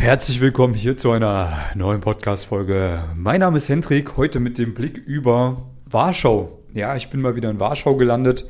Herzlich 0.00 0.40
willkommen 0.40 0.74
hier 0.74 0.96
zu 0.96 1.10
einer 1.10 1.58
neuen 1.74 2.00
Podcast-Folge. 2.00 3.02
Mein 3.16 3.40
Name 3.40 3.56
ist 3.56 3.68
Hendrik, 3.68 4.16
heute 4.16 4.38
mit 4.38 4.56
dem 4.56 4.72
Blick 4.72 4.96
über 4.96 5.70
Warschau. 5.86 6.60
Ja, 6.72 6.94
ich 6.94 7.10
bin 7.10 7.20
mal 7.20 7.34
wieder 7.34 7.50
in 7.50 7.58
Warschau 7.58 7.96
gelandet, 7.96 8.48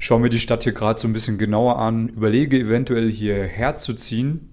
schaue 0.00 0.18
mir 0.18 0.30
die 0.30 0.40
Stadt 0.40 0.64
hier 0.64 0.72
gerade 0.72 1.00
so 1.00 1.06
ein 1.06 1.12
bisschen 1.12 1.38
genauer 1.38 1.78
an, 1.78 2.08
überlege 2.08 2.58
eventuell 2.58 3.08
hierher 3.08 3.76
zu 3.76 3.94
ziehen. 3.94 4.50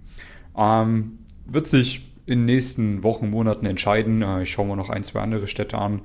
Ähm, 0.55 1.17
wird 1.47 1.67
sich 1.67 2.13
in 2.27 2.41
den 2.41 2.45
nächsten 2.45 3.01
Wochen, 3.01 3.31
Monaten 3.31 3.65
entscheiden. 3.65 4.21
Äh, 4.21 4.43
ich 4.43 4.51
schaue 4.51 4.67
mir 4.67 4.75
noch 4.75 4.91
ein, 4.91 5.03
zwei 5.03 5.21
andere 5.21 5.47
Städte 5.47 5.79
an, 5.79 6.01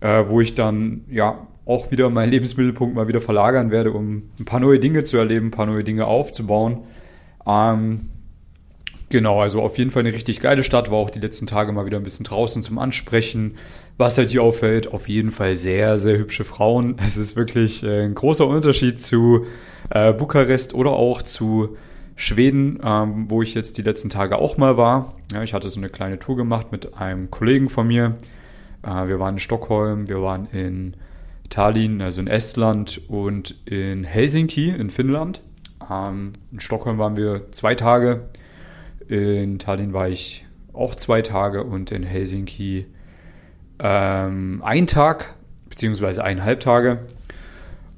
äh, 0.00 0.24
wo 0.28 0.40
ich 0.40 0.54
dann 0.54 1.04
ja 1.10 1.46
auch 1.66 1.90
wieder 1.90 2.08
meinen 2.08 2.30
Lebensmittelpunkt 2.30 2.94
mal 2.96 3.06
wieder 3.06 3.20
verlagern 3.20 3.70
werde, 3.70 3.92
um 3.92 4.30
ein 4.40 4.46
paar 4.46 4.60
neue 4.60 4.80
Dinge 4.80 5.04
zu 5.04 5.18
erleben, 5.18 5.48
ein 5.48 5.52
paar 5.52 5.66
neue 5.66 5.84
Dinge 5.84 6.06
aufzubauen. 6.06 6.84
Ähm, 7.46 8.08
genau, 9.12 9.40
also 9.40 9.62
auf 9.62 9.78
jeden 9.78 9.90
Fall 9.90 10.00
eine 10.00 10.12
richtig 10.12 10.40
geile 10.40 10.64
Stadt, 10.64 10.90
war 10.90 10.98
auch 10.98 11.10
die 11.10 11.20
letzten 11.20 11.46
Tage 11.46 11.70
mal 11.70 11.86
wieder 11.86 11.98
ein 11.98 12.02
bisschen 12.02 12.24
draußen 12.24 12.64
zum 12.64 12.78
Ansprechen. 12.78 13.54
Was 13.98 14.18
halt 14.18 14.30
hier 14.30 14.42
auffällt, 14.42 14.92
auf 14.92 15.08
jeden 15.08 15.30
Fall 15.30 15.54
sehr, 15.54 15.98
sehr 15.98 16.18
hübsche 16.18 16.44
Frauen. 16.44 16.96
Es 17.04 17.16
ist 17.16 17.36
wirklich 17.36 17.84
äh, 17.84 18.04
ein 18.04 18.14
großer 18.14 18.46
Unterschied 18.46 19.00
zu 19.00 19.46
äh, 19.90 20.12
Bukarest 20.12 20.74
oder 20.74 20.92
auch 20.92 21.22
zu 21.22 21.76
Schweden, 22.16 22.80
ähm, 22.82 23.26
wo 23.28 23.42
ich 23.42 23.54
jetzt 23.54 23.78
die 23.78 23.82
letzten 23.82 24.10
Tage 24.10 24.38
auch 24.38 24.56
mal 24.56 24.76
war. 24.76 25.14
Ja, 25.32 25.42
ich 25.42 25.54
hatte 25.54 25.68
so 25.68 25.78
eine 25.78 25.88
kleine 25.88 26.18
Tour 26.18 26.36
gemacht 26.36 26.72
mit 26.72 26.94
einem 26.94 27.30
Kollegen 27.30 27.68
von 27.68 27.86
mir. 27.86 28.16
Äh, 28.82 29.08
wir 29.08 29.20
waren 29.20 29.34
in 29.34 29.40
Stockholm, 29.40 30.08
wir 30.08 30.22
waren 30.22 30.46
in 30.46 30.96
Tallinn, 31.50 32.00
also 32.00 32.20
in 32.20 32.28
Estland 32.28 33.02
und 33.08 33.56
in 33.66 34.04
Helsinki 34.04 34.70
in 34.70 34.88
Finnland. 34.90 35.42
Ähm, 35.90 36.32
in 36.50 36.60
Stockholm 36.60 36.98
waren 36.98 37.16
wir 37.16 37.52
zwei 37.52 37.74
Tage, 37.74 38.28
in 39.12 39.58
Tallinn 39.58 39.92
war 39.92 40.08
ich 40.08 40.46
auch 40.72 40.94
zwei 40.94 41.20
Tage 41.20 41.64
und 41.64 41.92
in 41.92 42.02
Helsinki 42.02 42.86
ähm, 43.78 44.62
ein 44.64 44.86
Tag 44.86 45.34
beziehungsweise 45.68 46.24
eineinhalb 46.24 46.60
Tage. 46.60 47.00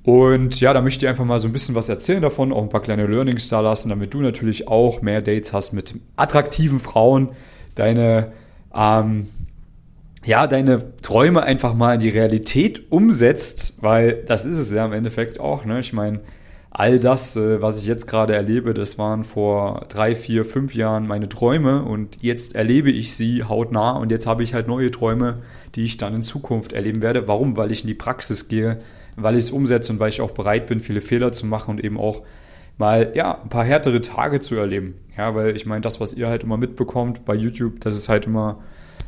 Und 0.02 0.60
ja, 0.60 0.74
da 0.74 0.82
möchte 0.82 1.06
ich 1.06 1.08
einfach 1.08 1.24
mal 1.24 1.38
so 1.38 1.46
ein 1.46 1.52
bisschen 1.52 1.76
was 1.76 1.88
erzählen 1.88 2.20
davon, 2.20 2.52
auch 2.52 2.62
ein 2.62 2.68
paar 2.68 2.82
kleine 2.82 3.06
Learnings 3.06 3.48
da 3.48 3.60
lassen, 3.60 3.90
damit 3.90 4.12
du 4.12 4.22
natürlich 4.22 4.66
auch 4.66 5.02
mehr 5.02 5.22
Dates 5.22 5.52
hast 5.52 5.72
mit 5.72 5.94
attraktiven 6.16 6.80
Frauen, 6.80 7.28
deine, 7.76 8.32
ähm, 8.74 9.28
ja, 10.24 10.48
deine 10.48 11.00
Träume 11.00 11.44
einfach 11.44 11.74
mal 11.74 11.94
in 11.94 12.00
die 12.00 12.08
Realität 12.08 12.90
umsetzt, 12.90 13.82
weil 13.82 14.24
das 14.26 14.44
ist 14.44 14.58
es 14.58 14.72
ja 14.72 14.84
im 14.84 14.92
Endeffekt 14.92 15.38
auch, 15.38 15.64
ne? 15.64 15.78
Ich 15.78 15.92
meine, 15.92 16.20
all 16.74 16.98
das, 16.98 17.36
äh, 17.36 17.62
was 17.62 17.80
ich 17.80 17.86
jetzt 17.86 18.06
gerade 18.06 18.34
erlebe, 18.34 18.74
das 18.74 18.98
waren 18.98 19.22
vor 19.22 19.86
drei, 19.88 20.16
vier, 20.16 20.44
fünf 20.44 20.74
Jahren 20.74 21.06
meine 21.06 21.28
Träume 21.28 21.84
und 21.84 22.18
jetzt 22.20 22.56
erlebe 22.56 22.90
ich 22.90 23.14
sie 23.14 23.44
hautnah 23.44 23.92
und 23.92 24.10
jetzt 24.10 24.26
habe 24.26 24.42
ich 24.42 24.54
halt 24.54 24.66
neue 24.66 24.90
Träume, 24.90 25.38
die 25.76 25.84
ich 25.84 25.96
dann 25.96 26.14
in 26.14 26.22
Zukunft 26.22 26.72
erleben 26.72 27.00
werde. 27.00 27.28
Warum? 27.28 27.56
Weil 27.56 27.70
ich 27.70 27.82
in 27.82 27.86
die 27.86 27.94
Praxis 27.94 28.48
gehe, 28.48 28.80
weil 29.14 29.36
ich 29.36 29.44
es 29.44 29.50
umsetze 29.52 29.92
und 29.92 30.00
weil 30.00 30.08
ich 30.08 30.20
auch 30.20 30.32
bereit 30.32 30.66
bin, 30.66 30.80
viele 30.80 31.00
Fehler 31.00 31.32
zu 31.32 31.46
machen 31.46 31.70
und 31.70 31.84
eben 31.84 31.98
auch 31.98 32.22
mal 32.76 33.12
ja, 33.14 33.40
ein 33.40 33.48
paar 33.48 33.64
härtere 33.64 34.00
Tage 34.00 34.40
zu 34.40 34.56
erleben. 34.56 34.94
Ja, 35.16 35.36
weil 35.36 35.54
ich 35.54 35.66
meine, 35.66 35.82
das, 35.82 36.00
was 36.00 36.12
ihr 36.12 36.28
halt 36.28 36.42
immer 36.42 36.56
mitbekommt 36.56 37.24
bei 37.24 37.36
YouTube, 37.36 37.80
das 37.80 37.94
ist 37.94 38.08
halt 38.08 38.26
immer 38.26 38.58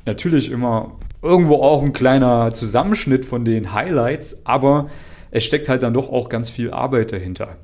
natürlich 0.04 0.52
immer 0.52 0.92
irgendwo 1.20 1.56
auch 1.56 1.82
ein 1.82 1.92
kleiner 1.92 2.54
Zusammenschnitt 2.54 3.24
von 3.24 3.44
den 3.44 3.72
Highlights, 3.72 4.42
aber 4.46 4.88
es 5.36 5.44
steckt 5.44 5.68
halt 5.68 5.82
dann 5.82 5.92
doch 5.92 6.08
auch 6.08 6.30
ganz 6.30 6.48
viel 6.48 6.70
Arbeit 6.70 7.12
dahinter. 7.12 7.56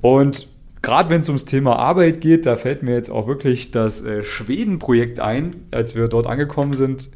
Und 0.00 0.48
gerade 0.80 1.10
wenn 1.10 1.20
es 1.20 1.28
ums 1.28 1.44
Thema 1.44 1.76
Arbeit 1.76 2.22
geht, 2.22 2.46
da 2.46 2.56
fällt 2.56 2.82
mir 2.82 2.94
jetzt 2.94 3.10
auch 3.10 3.26
wirklich 3.26 3.70
das 3.70 4.00
äh, 4.02 4.24
Schweden-Projekt 4.24 5.20
ein. 5.20 5.66
Als 5.70 5.96
wir 5.96 6.08
dort 6.08 6.26
angekommen 6.26 6.72
sind, 6.72 7.10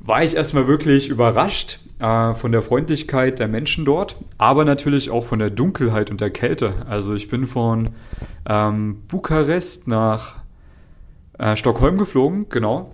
war 0.00 0.24
ich 0.24 0.34
erstmal 0.34 0.66
wirklich 0.66 1.08
überrascht, 1.08 1.78
äh, 2.00 2.34
von 2.34 2.50
der 2.50 2.60
Freundlichkeit 2.60 3.38
der 3.38 3.46
Menschen 3.46 3.84
dort, 3.84 4.16
aber 4.36 4.64
natürlich 4.64 5.10
auch 5.10 5.24
von 5.24 5.38
der 5.38 5.50
Dunkelheit 5.50 6.10
und 6.10 6.20
der 6.20 6.30
Kälte. 6.30 6.74
Also 6.88 7.14
ich 7.14 7.28
bin 7.28 7.46
von 7.46 7.90
ähm, 8.48 9.02
Bukarest 9.06 9.86
nach 9.86 10.38
äh, 11.38 11.54
Stockholm 11.54 11.98
geflogen, 11.98 12.48
genau. 12.48 12.92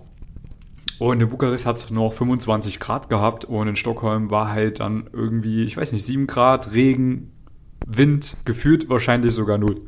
Und 1.01 1.19
in 1.19 1.29
Bukarest 1.29 1.65
hat 1.65 1.77
es 1.77 1.89
noch 1.89 2.13
25 2.13 2.79
Grad 2.79 3.09
gehabt 3.09 3.43
und 3.45 3.67
in 3.67 3.75
Stockholm 3.75 4.29
war 4.29 4.51
halt 4.51 4.81
dann 4.81 5.09
irgendwie, 5.11 5.63
ich 5.63 5.75
weiß 5.75 5.93
nicht, 5.93 6.05
7 6.05 6.27
Grad, 6.27 6.75
Regen, 6.75 7.31
Wind, 7.87 8.37
gefühlt 8.45 8.87
wahrscheinlich 8.87 9.33
sogar 9.33 9.57
null. 9.57 9.81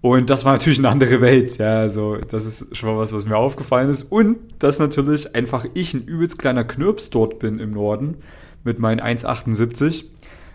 Und 0.00 0.28
das 0.28 0.44
war 0.44 0.54
natürlich 0.54 0.80
eine 0.80 0.88
andere 0.88 1.20
Welt. 1.20 1.58
Ja, 1.58 1.78
also 1.78 2.16
das 2.16 2.46
ist 2.46 2.76
schon 2.76 2.88
mal 2.88 2.98
was, 2.98 3.12
was 3.12 3.28
mir 3.28 3.36
aufgefallen 3.36 3.90
ist. 3.90 4.10
Und 4.10 4.38
dass 4.58 4.80
natürlich 4.80 5.36
einfach 5.36 5.66
ich 5.74 5.94
ein 5.94 6.02
übelst 6.02 6.36
kleiner 6.36 6.64
Knirps 6.64 7.10
dort 7.10 7.38
bin 7.38 7.60
im 7.60 7.70
Norden 7.70 8.16
mit 8.64 8.80
meinen 8.80 9.00
1,78. 9.00 10.04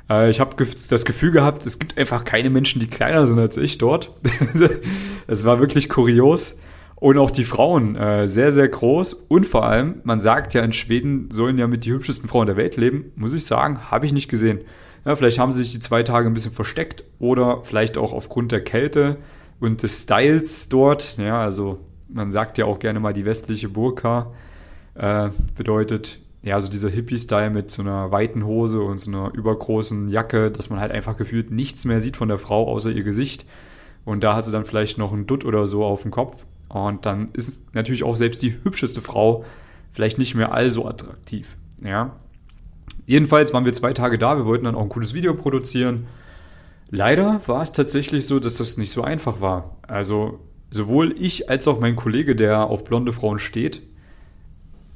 Äh, 0.09 0.29
ich 0.29 0.41
habe 0.41 0.57
das 0.57 1.06
Gefühl 1.06 1.31
gehabt, 1.31 1.66
es 1.66 1.79
gibt 1.79 1.97
einfach 1.97 2.25
keine 2.25 2.50
Menschen, 2.50 2.81
die 2.81 2.88
kleiner 2.88 3.25
sind 3.25 3.40
als 3.40 3.56
ich 3.56 3.78
dort. 3.78 4.12
Es 5.25 5.46
war 5.46 5.62
wirklich 5.62 5.88
kurios. 5.88 6.57
Und 7.03 7.18
auch 7.18 7.31
die 7.31 7.44
Frauen 7.44 7.97
äh, 7.97 8.30
sehr, 8.30 8.53
sehr 8.53 8.69
groß. 8.69 9.12
Und 9.28 9.46
vor 9.46 9.66
allem, 9.66 9.96
man 10.06 10.22
sagt 10.22 10.53
ja, 10.53 10.62
in 10.62 10.72
Schweden 10.72 11.30
sollen 11.31 11.58
ja 11.58 11.68
mit 11.68 11.84
die 11.84 11.91
hübschesten 11.91 12.30
Frauen 12.30 12.46
der 12.46 12.56
Welt 12.56 12.78
leben. 12.78 13.12
Muss 13.18 13.34
ich 13.34 13.46
sagen, 13.46 13.91
habe 13.91 14.06
ich 14.06 14.14
nicht 14.14 14.30
gesehen. 14.30 14.62
Ja, 15.03 15.14
vielleicht 15.18 15.38
haben 15.38 15.52
sie 15.52 15.66
sich 15.66 15.74
die 15.74 15.81
zwei 15.81 16.03
Tage 16.03 16.28
ein 16.28 16.34
bisschen 16.34 16.53
versteckt 16.53 17.03
oder 17.19 17.59
vielleicht 17.64 17.97
auch 17.97 18.14
aufgrund 18.14 18.53
der 18.53 18.62
Kälte 18.62 19.18
und 19.59 19.84
des 19.84 20.03
Styles 20.03 20.69
dort. 20.69 21.18
Ja, 21.18 21.41
also 21.41 21.80
man 22.08 22.31
sagt 22.31 22.58
ja 22.58 22.64
auch 22.64 22.80
gerne 22.80 23.02
mal 23.02 23.12
die 23.12 23.25
westliche 23.25 23.68
Burka 23.68 24.31
äh, 24.96 25.28
bedeutet 25.58 26.22
ja 26.41 26.62
so 26.62 26.70
dieser 26.70 26.90
Hippie-Style 26.90 27.50
mit 27.50 27.70
so 27.70 27.81
einer 27.81 28.12
weiten 28.12 28.46
Hose 28.46 28.80
und 28.80 28.97
so 28.97 29.12
einer 29.12 29.34
übergroßen 29.34 30.08
Jacke, 30.08 30.52
dass 30.52 30.70
man 30.70 30.80
halt 30.80 30.94
einfach 30.94 31.18
gefühlt 31.18 31.52
nichts 31.52 31.84
mehr 31.84 32.00
sieht 32.00 32.16
von 32.16 32.30
der 32.30 32.38
Frau 32.38 32.66
außer 32.66 32.91
ihr 32.91 33.03
Gesicht. 33.03 33.46
Und 34.06 34.24
da 34.24 34.38
hat 34.38 34.46
sie 34.46 34.53
dann 34.53 34.64
vielleicht 34.64 34.97
noch 34.97 35.12
einen 35.12 35.28
Dutt 35.28 35.44
oder 35.44 35.68
so 35.68 35.84
auf 35.84 36.03
dem 36.03 36.12
Kopf. 36.12 36.46
Und 36.73 37.06
dann 37.06 37.29
ist 37.34 37.73
natürlich 37.73 38.03
auch 38.03 38.16
selbst 38.16 38.41
die 38.41 38.56
hübscheste 38.63 39.01
Frau 39.01 39.45
vielleicht 39.91 40.17
nicht 40.17 40.35
mehr 40.35 40.53
allso 40.53 40.88
attraktiv. 40.88 41.56
Ja, 41.84 42.16
Jedenfalls 43.06 43.53
waren 43.53 43.66
wir 43.66 43.73
zwei 43.73 43.94
Tage 43.94 44.17
da, 44.17 44.38
wir 44.38 44.45
wollten 44.45 44.66
dann 44.66 44.75
auch 44.75 44.84
ein 44.84 44.89
cooles 44.89 45.13
Video 45.13 45.34
produzieren. 45.34 46.07
Leider 46.89 47.41
war 47.47 47.61
es 47.61 47.73
tatsächlich 47.73 48.28
so, 48.28 48.39
dass 48.39 48.56
das 48.56 48.78
nicht 48.78 48.91
so 48.91 49.01
einfach 49.01 49.41
war. 49.41 49.78
Also 49.88 50.39
sowohl 50.72 51.16
ich 51.19 51.50
als 51.50 51.67
auch 51.67 51.79
mein 51.79 51.95
Kollege, 51.95 52.35
der 52.35 52.66
auf 52.66 52.84
blonde 52.84 53.11
Frauen 53.11 53.40
steht, 53.40 53.81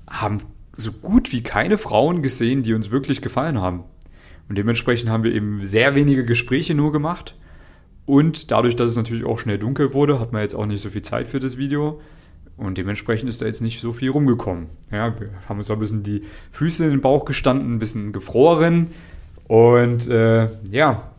haben 0.08 0.40
so 0.76 0.92
gut 0.92 1.32
wie 1.32 1.44
keine 1.44 1.78
Frauen 1.78 2.22
gesehen, 2.22 2.64
die 2.64 2.74
uns 2.74 2.92
wirklich 2.92 3.22
gefallen 3.22 3.60
haben. 3.60 3.84
Und 4.48 4.58
dementsprechend 4.58 5.10
haben 5.10 5.24
wir 5.24 5.34
eben 5.34 5.64
sehr 5.66 5.96
wenige 5.96 6.24
Gespräche 6.24 6.76
nur 6.76 6.94
gemacht. 6.94 7.36
Und 8.08 8.52
dadurch, 8.52 8.78
dass 8.78 8.90
es 8.90 8.96
natürlich 8.96 9.26
auch 9.26 9.38
schnell 9.38 9.60
dunkel 9.60 9.94
wurde, 9.94 10.20
hat 10.20 10.32
man 10.32 10.42
jetzt 10.42 10.56
auch 10.56 10.66
nicht 10.66 10.80
so 10.80 10.90
viel 10.90 11.02
Zeit 11.02 11.28
für 11.28 11.40
das 11.40 11.58
Video. 11.58 12.00
Und 12.56 12.78
dementsprechend 12.78 13.28
ist 13.28 13.42
da 13.42 13.46
jetzt 13.46 13.62
nicht 13.62 13.82
so 13.82 13.92
viel 13.92 14.10
rumgekommen. 14.10 14.68
Ja, 14.92 15.20
wir 15.20 15.30
haben 15.48 15.58
uns 15.58 15.70
ein 15.70 15.78
bisschen 15.78 16.04
die 16.04 16.24
Füße 16.54 16.86
in 16.86 16.92
den 16.92 17.02
Bauch 17.02 17.26
gestanden, 17.26 17.76
ein 17.76 17.80
bisschen 17.80 18.14
gefroren. 18.14 18.92
Und 19.50 20.08
äh, 20.08 20.48
ja, 20.72 21.12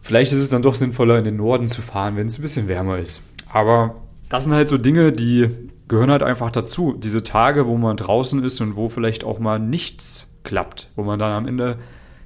vielleicht 0.00 0.32
ist 0.32 0.38
es 0.38 0.48
dann 0.48 0.62
doch 0.62 0.74
sinnvoller, 0.74 1.18
in 1.18 1.24
den 1.24 1.36
Norden 1.36 1.68
zu 1.68 1.82
fahren, 1.82 2.16
wenn 2.16 2.26
es 2.26 2.38
ein 2.38 2.42
bisschen 2.42 2.66
wärmer 2.66 2.98
ist. 2.98 3.22
Aber 3.52 3.96
das 4.30 4.44
sind 4.44 4.54
halt 4.54 4.68
so 4.68 4.78
Dinge, 4.78 5.12
die 5.12 5.50
gehören 5.88 6.10
halt 6.10 6.22
einfach 6.22 6.50
dazu. 6.50 6.94
Diese 6.98 7.22
Tage, 7.22 7.66
wo 7.66 7.76
man 7.76 7.98
draußen 7.98 8.42
ist 8.42 8.62
und 8.62 8.76
wo 8.76 8.88
vielleicht 8.88 9.24
auch 9.24 9.40
mal 9.40 9.58
nichts 9.58 10.38
klappt, 10.42 10.88
wo 10.96 11.02
man 11.02 11.18
dann 11.18 11.32
am 11.32 11.46
Ende 11.46 11.78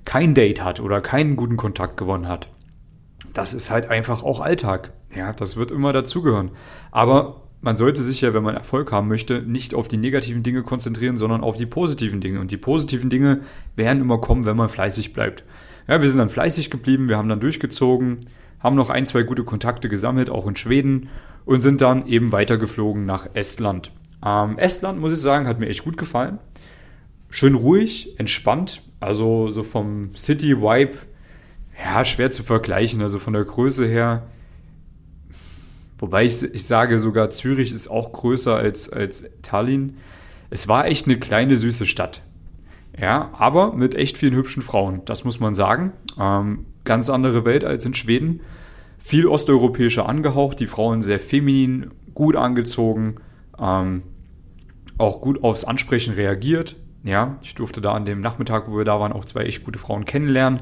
kein 0.04 0.34
Date 0.34 0.62
hat 0.62 0.78
oder 0.78 1.00
keinen 1.00 1.34
guten 1.34 1.56
Kontakt 1.56 1.96
gewonnen 1.96 2.28
hat 2.28 2.46
das 3.34 3.54
ist 3.54 3.70
halt 3.70 3.90
einfach 3.90 4.22
auch 4.22 4.40
Alltag. 4.40 4.92
Ja, 5.14 5.32
das 5.32 5.56
wird 5.56 5.70
immer 5.70 5.92
dazugehören. 5.92 6.50
Aber 6.90 7.42
man 7.60 7.76
sollte 7.76 8.02
sich 8.02 8.20
ja, 8.20 8.34
wenn 8.34 8.42
man 8.42 8.56
Erfolg 8.56 8.90
haben 8.90 9.08
möchte, 9.08 9.40
nicht 9.42 9.74
auf 9.74 9.88
die 9.88 9.96
negativen 9.96 10.42
Dinge 10.42 10.62
konzentrieren, 10.62 11.16
sondern 11.16 11.42
auf 11.42 11.56
die 11.56 11.66
positiven 11.66 12.20
Dinge. 12.20 12.40
Und 12.40 12.50
die 12.50 12.56
positiven 12.56 13.08
Dinge 13.08 13.42
werden 13.76 14.02
immer 14.02 14.18
kommen, 14.18 14.44
wenn 14.46 14.56
man 14.56 14.68
fleißig 14.68 15.12
bleibt. 15.12 15.44
Ja, 15.88 16.00
wir 16.00 16.08
sind 16.08 16.18
dann 16.18 16.28
fleißig 16.28 16.70
geblieben, 16.70 17.08
wir 17.08 17.16
haben 17.16 17.28
dann 17.28 17.40
durchgezogen, 17.40 18.20
haben 18.60 18.76
noch 18.76 18.90
ein, 18.90 19.06
zwei 19.06 19.22
gute 19.22 19.44
Kontakte 19.44 19.88
gesammelt, 19.88 20.30
auch 20.30 20.46
in 20.46 20.56
Schweden, 20.56 21.08
und 21.44 21.60
sind 21.60 21.80
dann 21.80 22.06
eben 22.06 22.32
weitergeflogen 22.32 23.04
nach 23.04 23.28
Estland. 23.34 23.90
Ähm, 24.24 24.58
Estland, 24.58 25.00
muss 25.00 25.12
ich 25.12 25.18
sagen, 25.18 25.46
hat 25.46 25.58
mir 25.58 25.68
echt 25.68 25.84
gut 25.84 25.96
gefallen. 25.96 26.38
Schön 27.30 27.54
ruhig, 27.54 28.18
entspannt, 28.18 28.82
also 29.00 29.50
so 29.50 29.62
vom 29.62 30.14
City-Vibe 30.14 30.98
ja, 31.78 32.04
schwer 32.04 32.30
zu 32.30 32.42
vergleichen. 32.42 33.02
Also 33.02 33.18
von 33.18 33.32
der 33.32 33.44
Größe 33.44 33.86
her, 33.86 34.26
wobei 35.98 36.24
ich, 36.24 36.42
ich 36.42 36.66
sage 36.66 36.98
sogar, 36.98 37.30
Zürich 37.30 37.72
ist 37.72 37.88
auch 37.88 38.12
größer 38.12 38.56
als, 38.56 38.88
als 38.88 39.24
Tallinn. 39.42 39.96
Es 40.50 40.68
war 40.68 40.86
echt 40.86 41.06
eine 41.06 41.18
kleine, 41.18 41.56
süße 41.56 41.86
Stadt. 41.86 42.22
Ja, 42.98 43.30
aber 43.32 43.72
mit 43.72 43.94
echt 43.94 44.18
vielen 44.18 44.34
hübschen 44.34 44.62
Frauen, 44.62 45.00
das 45.06 45.24
muss 45.24 45.40
man 45.40 45.54
sagen. 45.54 45.92
Ähm, 46.20 46.66
ganz 46.84 47.08
andere 47.08 47.44
Welt 47.46 47.64
als 47.64 47.86
in 47.86 47.94
Schweden. 47.94 48.40
viel 48.98 49.26
osteuropäischer 49.26 50.08
angehaucht, 50.08 50.60
die 50.60 50.66
Frauen 50.66 51.02
sehr 51.02 51.18
feminin, 51.18 51.90
gut 52.14 52.36
angezogen, 52.36 53.16
ähm, 53.58 54.02
auch 54.98 55.20
gut 55.20 55.42
aufs 55.42 55.64
Ansprechen 55.64 56.14
reagiert. 56.14 56.76
Ja, 57.02 57.38
ich 57.42 57.54
durfte 57.54 57.80
da 57.80 57.92
an 57.94 58.04
dem 58.04 58.20
Nachmittag, 58.20 58.68
wo 58.68 58.76
wir 58.76 58.84
da 58.84 59.00
waren, 59.00 59.12
auch 59.12 59.24
zwei 59.24 59.44
echt 59.44 59.64
gute 59.64 59.78
Frauen 59.78 60.04
kennenlernen. 60.04 60.60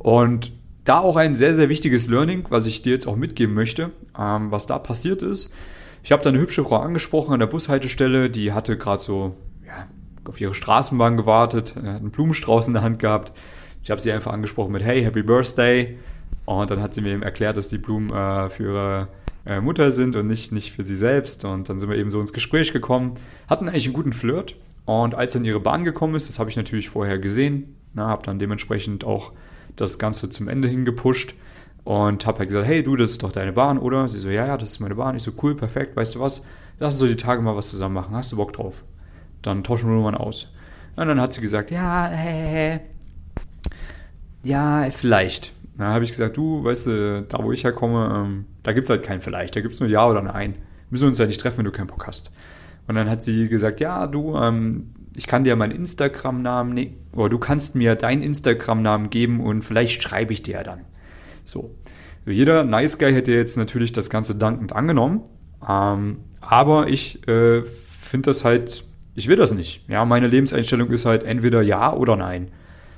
Und 0.00 0.52
da 0.84 1.00
auch 1.00 1.16
ein 1.16 1.34
sehr, 1.34 1.54
sehr 1.54 1.68
wichtiges 1.68 2.08
Learning, 2.08 2.46
was 2.48 2.66
ich 2.66 2.80
dir 2.80 2.94
jetzt 2.94 3.06
auch 3.06 3.16
mitgeben 3.16 3.54
möchte, 3.54 3.90
ähm, 4.18 4.50
was 4.50 4.66
da 4.66 4.78
passiert 4.78 5.22
ist. 5.22 5.52
Ich 6.02 6.10
habe 6.10 6.22
da 6.22 6.30
eine 6.30 6.40
hübsche 6.40 6.64
Frau 6.64 6.78
angesprochen 6.78 7.34
an 7.34 7.40
der 7.40 7.46
Bushaltestelle, 7.46 8.30
die 8.30 8.52
hatte 8.52 8.78
gerade 8.78 9.02
so 9.02 9.36
ja, 9.64 9.86
auf 10.24 10.40
ihre 10.40 10.54
Straßenbahn 10.54 11.18
gewartet, 11.18 11.76
hat 11.76 11.84
einen 11.84 12.10
Blumenstrauß 12.10 12.68
in 12.68 12.72
der 12.72 12.82
Hand 12.82 12.98
gehabt. 12.98 13.34
Ich 13.82 13.90
habe 13.90 14.00
sie 14.00 14.10
einfach 14.10 14.32
angesprochen 14.32 14.72
mit 14.72 14.82
Hey, 14.82 15.02
Happy 15.02 15.22
Birthday. 15.22 15.98
Und 16.46 16.70
dann 16.70 16.80
hat 16.80 16.94
sie 16.94 17.02
mir 17.02 17.12
eben 17.12 17.22
erklärt, 17.22 17.58
dass 17.58 17.68
die 17.68 17.78
Blumen 17.78 18.10
äh, 18.10 18.48
für 18.48 18.62
ihre 18.62 19.08
äh, 19.44 19.60
Mutter 19.60 19.92
sind 19.92 20.16
und 20.16 20.26
nicht, 20.26 20.50
nicht 20.50 20.72
für 20.72 20.82
sie 20.82 20.96
selbst. 20.96 21.44
Und 21.44 21.68
dann 21.68 21.78
sind 21.78 21.90
wir 21.90 21.98
eben 21.98 22.08
so 22.08 22.20
ins 22.20 22.32
Gespräch 22.32 22.72
gekommen, 22.72 23.14
hatten 23.48 23.68
eigentlich 23.68 23.84
einen 23.84 23.94
guten 23.94 24.14
Flirt. 24.14 24.56
Und 24.86 25.14
als 25.14 25.34
dann 25.34 25.44
ihre 25.44 25.60
Bahn 25.60 25.84
gekommen 25.84 26.14
ist, 26.14 26.30
das 26.30 26.38
habe 26.38 26.48
ich 26.48 26.56
natürlich 26.56 26.88
vorher 26.88 27.18
gesehen, 27.18 27.76
habe 27.96 28.24
dann 28.24 28.38
dementsprechend 28.38 29.04
auch 29.04 29.32
das 29.76 29.98
Ganze 29.98 30.30
zum 30.30 30.48
Ende 30.48 30.68
hin 30.68 30.84
gepusht 30.84 31.34
und 31.84 32.26
habe 32.26 32.40
halt 32.40 32.48
gesagt, 32.48 32.66
hey 32.66 32.82
du, 32.82 32.96
das 32.96 33.12
ist 33.12 33.22
doch 33.22 33.32
deine 33.32 33.52
Bahn, 33.52 33.78
oder? 33.78 34.08
Sie 34.08 34.18
so, 34.18 34.28
ja, 34.28 34.46
ja, 34.46 34.56
das 34.56 34.72
ist 34.72 34.80
meine 34.80 34.94
Bahn. 34.94 35.16
Ich 35.16 35.22
so, 35.22 35.32
cool, 35.42 35.54
perfekt, 35.54 35.96
weißt 35.96 36.14
du 36.14 36.20
was? 36.20 36.44
Lass 36.78 36.94
uns 36.94 37.00
so 37.00 37.06
die 37.06 37.16
Tage 37.16 37.42
mal 37.42 37.56
was 37.56 37.70
zusammen 37.70 37.94
machen. 37.94 38.14
Hast 38.14 38.32
du 38.32 38.36
Bock 38.36 38.52
drauf? 38.52 38.84
Dann 39.42 39.64
tauschen 39.64 39.88
wir 39.88 39.96
Nummern 39.96 40.14
aus. 40.14 40.52
Und 40.96 41.06
dann 41.06 41.20
hat 41.20 41.32
sie 41.32 41.40
gesagt, 41.40 41.70
ja, 41.70 42.08
hä, 42.08 42.80
ja, 44.42 44.86
vielleicht. 44.90 45.52
Dann 45.76 45.88
habe 45.88 46.04
ich 46.04 46.10
gesagt, 46.10 46.36
du, 46.36 46.64
weißt 46.64 46.86
du, 46.86 47.26
da 47.28 47.42
wo 47.42 47.52
ich 47.52 47.64
herkomme, 47.64 48.12
ähm, 48.14 48.44
da 48.62 48.72
gibt 48.72 48.86
es 48.86 48.90
halt 48.90 49.02
kein 49.02 49.20
vielleicht, 49.20 49.56
da 49.56 49.60
gibt 49.60 49.74
es 49.74 49.80
nur 49.80 49.88
Ja 49.88 50.06
oder 50.06 50.22
Nein. 50.22 50.54
Müssen 50.90 51.04
wir 51.04 51.08
uns 51.08 51.18
ja 51.18 51.26
nicht 51.26 51.40
treffen, 51.40 51.58
wenn 51.58 51.64
du 51.66 51.72
keinen 51.72 51.86
Bock 51.86 52.06
hast. 52.06 52.34
Und 52.88 52.96
dann 52.96 53.08
hat 53.08 53.22
sie 53.22 53.48
gesagt, 53.48 53.80
ja, 53.80 54.06
du, 54.06 54.36
ähm, 54.36 54.92
ich 55.16 55.26
kann 55.26 55.44
dir 55.44 55.56
meinen 55.56 55.72
Instagram-Namen, 55.72 56.74
ne 56.74 56.92
oder 57.12 57.28
du 57.28 57.38
kannst 57.38 57.74
mir 57.74 57.94
deinen 57.94 58.22
Instagram-Namen 58.22 59.10
geben 59.10 59.40
und 59.40 59.62
vielleicht 59.62 60.02
schreibe 60.02 60.32
ich 60.32 60.42
dir 60.42 60.54
ja 60.54 60.62
dann. 60.62 60.80
So. 61.44 61.74
Jeder 62.26 62.64
Nice 62.64 62.98
Guy 62.98 63.12
hätte 63.12 63.32
jetzt 63.32 63.56
natürlich 63.56 63.92
das 63.92 64.10
Ganze 64.10 64.36
dankend 64.36 64.74
angenommen, 64.74 65.22
ähm, 65.68 66.18
aber 66.40 66.88
ich 66.88 67.26
äh, 67.26 67.62
finde 67.62 68.26
das 68.26 68.44
halt, 68.44 68.84
ich 69.14 69.26
will 69.26 69.36
das 69.36 69.52
nicht. 69.52 69.88
Ja, 69.88 70.04
meine 70.04 70.28
Lebenseinstellung 70.28 70.90
ist 70.90 71.06
halt 71.06 71.24
entweder 71.24 71.62
ja 71.62 71.92
oder 71.92 72.16
nein. 72.16 72.50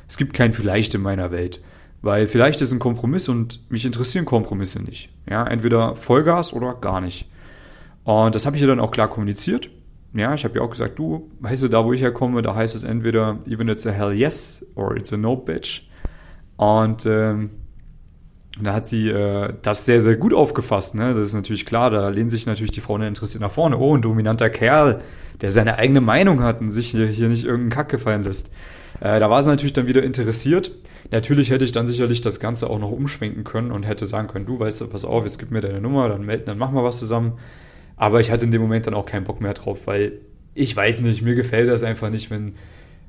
Es 0.08 0.17
gibt 0.17 0.35
kein 0.35 0.53
Vielleicht 0.53 0.94
in 0.94 1.03
meiner 1.03 1.31
Welt. 1.31 1.61
Weil 2.03 2.26
vielleicht 2.26 2.61
ist 2.61 2.73
ein 2.73 2.81
Kompromiss 2.81 3.29
und 3.29 3.70
mich 3.70 3.87
interessieren 3.87 4.25
Kompromisse 4.25 4.82
nicht. 4.82 5.11
Ja, 5.31 5.47
entweder 5.47 5.94
Vollgas 5.94 6.53
oder 6.53 6.75
gar 6.75 7.00
nicht. 7.00 7.31
Und 8.03 8.35
das 8.35 8.44
habe 8.44 8.56
ich 8.56 8.62
ihr 8.62 8.69
dann 8.69 8.81
auch 8.81 8.91
klar 8.91 9.08
kommuniziert. 9.08 9.70
Ja, 10.14 10.35
ich 10.35 10.44
habe 10.44 10.59
ihr 10.59 10.62
auch 10.62 10.70
gesagt, 10.70 10.99
du, 10.99 11.31
weißt 11.41 11.62
du, 11.62 11.69
da 11.69 11.85
wo 11.85 11.93
ich 11.93 12.03
herkomme, 12.03 12.43
da 12.43 12.55
heißt 12.55 12.75
es 12.75 12.85
entweder 12.85 13.38
even 13.47 13.69
it's 13.69 13.87
a 13.87 13.91
hell 13.91 14.12
yes 14.12 14.67
or 14.75 14.97
it's 14.97 15.12
a 15.12 15.17
no 15.17 15.37
bitch. 15.37 15.88
Und 16.56 17.06
ähm, 17.06 17.50
da 18.61 18.75
hat 18.75 18.87
sie 18.87 19.09
äh, 19.09 19.55
das 19.62 19.87
sehr, 19.87 20.03
sehr 20.03 20.17
gut 20.17 20.35
aufgefasst. 20.35 20.94
Ne? 20.94 21.14
Das 21.14 21.29
ist 21.29 21.35
natürlich 21.35 21.64
klar, 21.64 21.91
da 21.91 22.11
lehnen 22.11 22.29
sich 22.29 22.47
natürlich 22.47 22.73
die 22.73 22.82
Frauen 22.82 23.03
interessiert 23.03 23.41
nach 23.41 23.50
vorne. 23.50 23.79
Oh, 23.79 23.97
ein 23.97 24.03
dominanter 24.03 24.50
Kerl, 24.50 25.00
der 25.41 25.50
seine 25.50 25.76
eigene 25.76 26.03
Meinung 26.03 26.43
hat 26.43 26.61
und 26.61 26.70
sich 26.70 26.91
hier, 26.91 27.06
hier 27.06 27.29
nicht 27.29 27.44
irgendeinen 27.44 27.70
Kack 27.70 27.88
gefallen 27.88 28.25
lässt. 28.25 28.53
Äh, 29.00 29.19
da 29.19 29.31
war 29.31 29.43
sie 29.43 29.49
natürlich 29.49 29.73
dann 29.73 29.88
wieder 29.88 30.03
interessiert. 30.03 30.73
Natürlich 31.11 31.50
hätte 31.50 31.65
ich 31.65 31.73
dann 31.73 31.87
sicherlich 31.87 32.20
das 32.20 32.41
Ganze 32.41 32.69
auch 32.69 32.79
noch 32.79 32.91
umschwenken 32.91 33.44
können 33.44 33.70
und 33.70 33.82
hätte 33.85 34.05
sagen 34.05 34.29
können, 34.29 34.47
du 34.47 34.58
weißt 34.58 34.82
du, 34.82 34.87
pass 34.87 35.05
auf, 35.05 35.25
jetzt 35.25 35.38
gib 35.38 35.50
mir 35.50 35.61
deine 35.61 35.81
Nummer, 35.81 36.08
dann 36.08 36.25
melden, 36.25 36.44
dann 36.47 36.58
machen 36.58 36.75
wir 36.75 36.85
was 36.85 36.99
zusammen. 36.99 37.38
Aber 38.02 38.19
ich 38.19 38.32
hatte 38.32 38.44
in 38.44 38.50
dem 38.50 38.60
Moment 38.60 38.88
dann 38.88 38.94
auch 38.94 39.06
keinen 39.06 39.22
Bock 39.22 39.40
mehr 39.40 39.54
drauf, 39.54 39.87
weil 39.87 40.14
ich 40.54 40.75
weiß 40.75 41.02
nicht, 41.02 41.22
mir 41.22 41.37
gefällt 41.37 41.69
das 41.69 41.84
einfach 41.84 42.10
nicht, 42.10 42.32
wenn. 42.32 42.56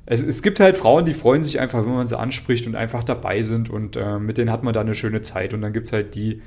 Es, 0.06 0.22
es 0.22 0.40
gibt 0.40 0.60
halt 0.60 0.76
Frauen, 0.76 1.04
die 1.04 1.14
freuen 1.14 1.42
sich 1.42 1.58
einfach, 1.58 1.84
wenn 1.84 1.94
man 1.94 2.06
sie 2.06 2.16
anspricht 2.16 2.68
und 2.68 2.76
einfach 2.76 3.02
dabei 3.02 3.42
sind 3.42 3.68
und 3.68 3.96
äh, 3.96 4.20
mit 4.20 4.38
denen 4.38 4.52
hat 4.52 4.62
man 4.62 4.72
da 4.72 4.82
eine 4.82 4.94
schöne 4.94 5.20
Zeit. 5.20 5.52
Und 5.52 5.62
dann 5.62 5.72
gibt 5.72 5.86
es 5.86 5.92
halt 5.92 6.14
die, 6.14 6.42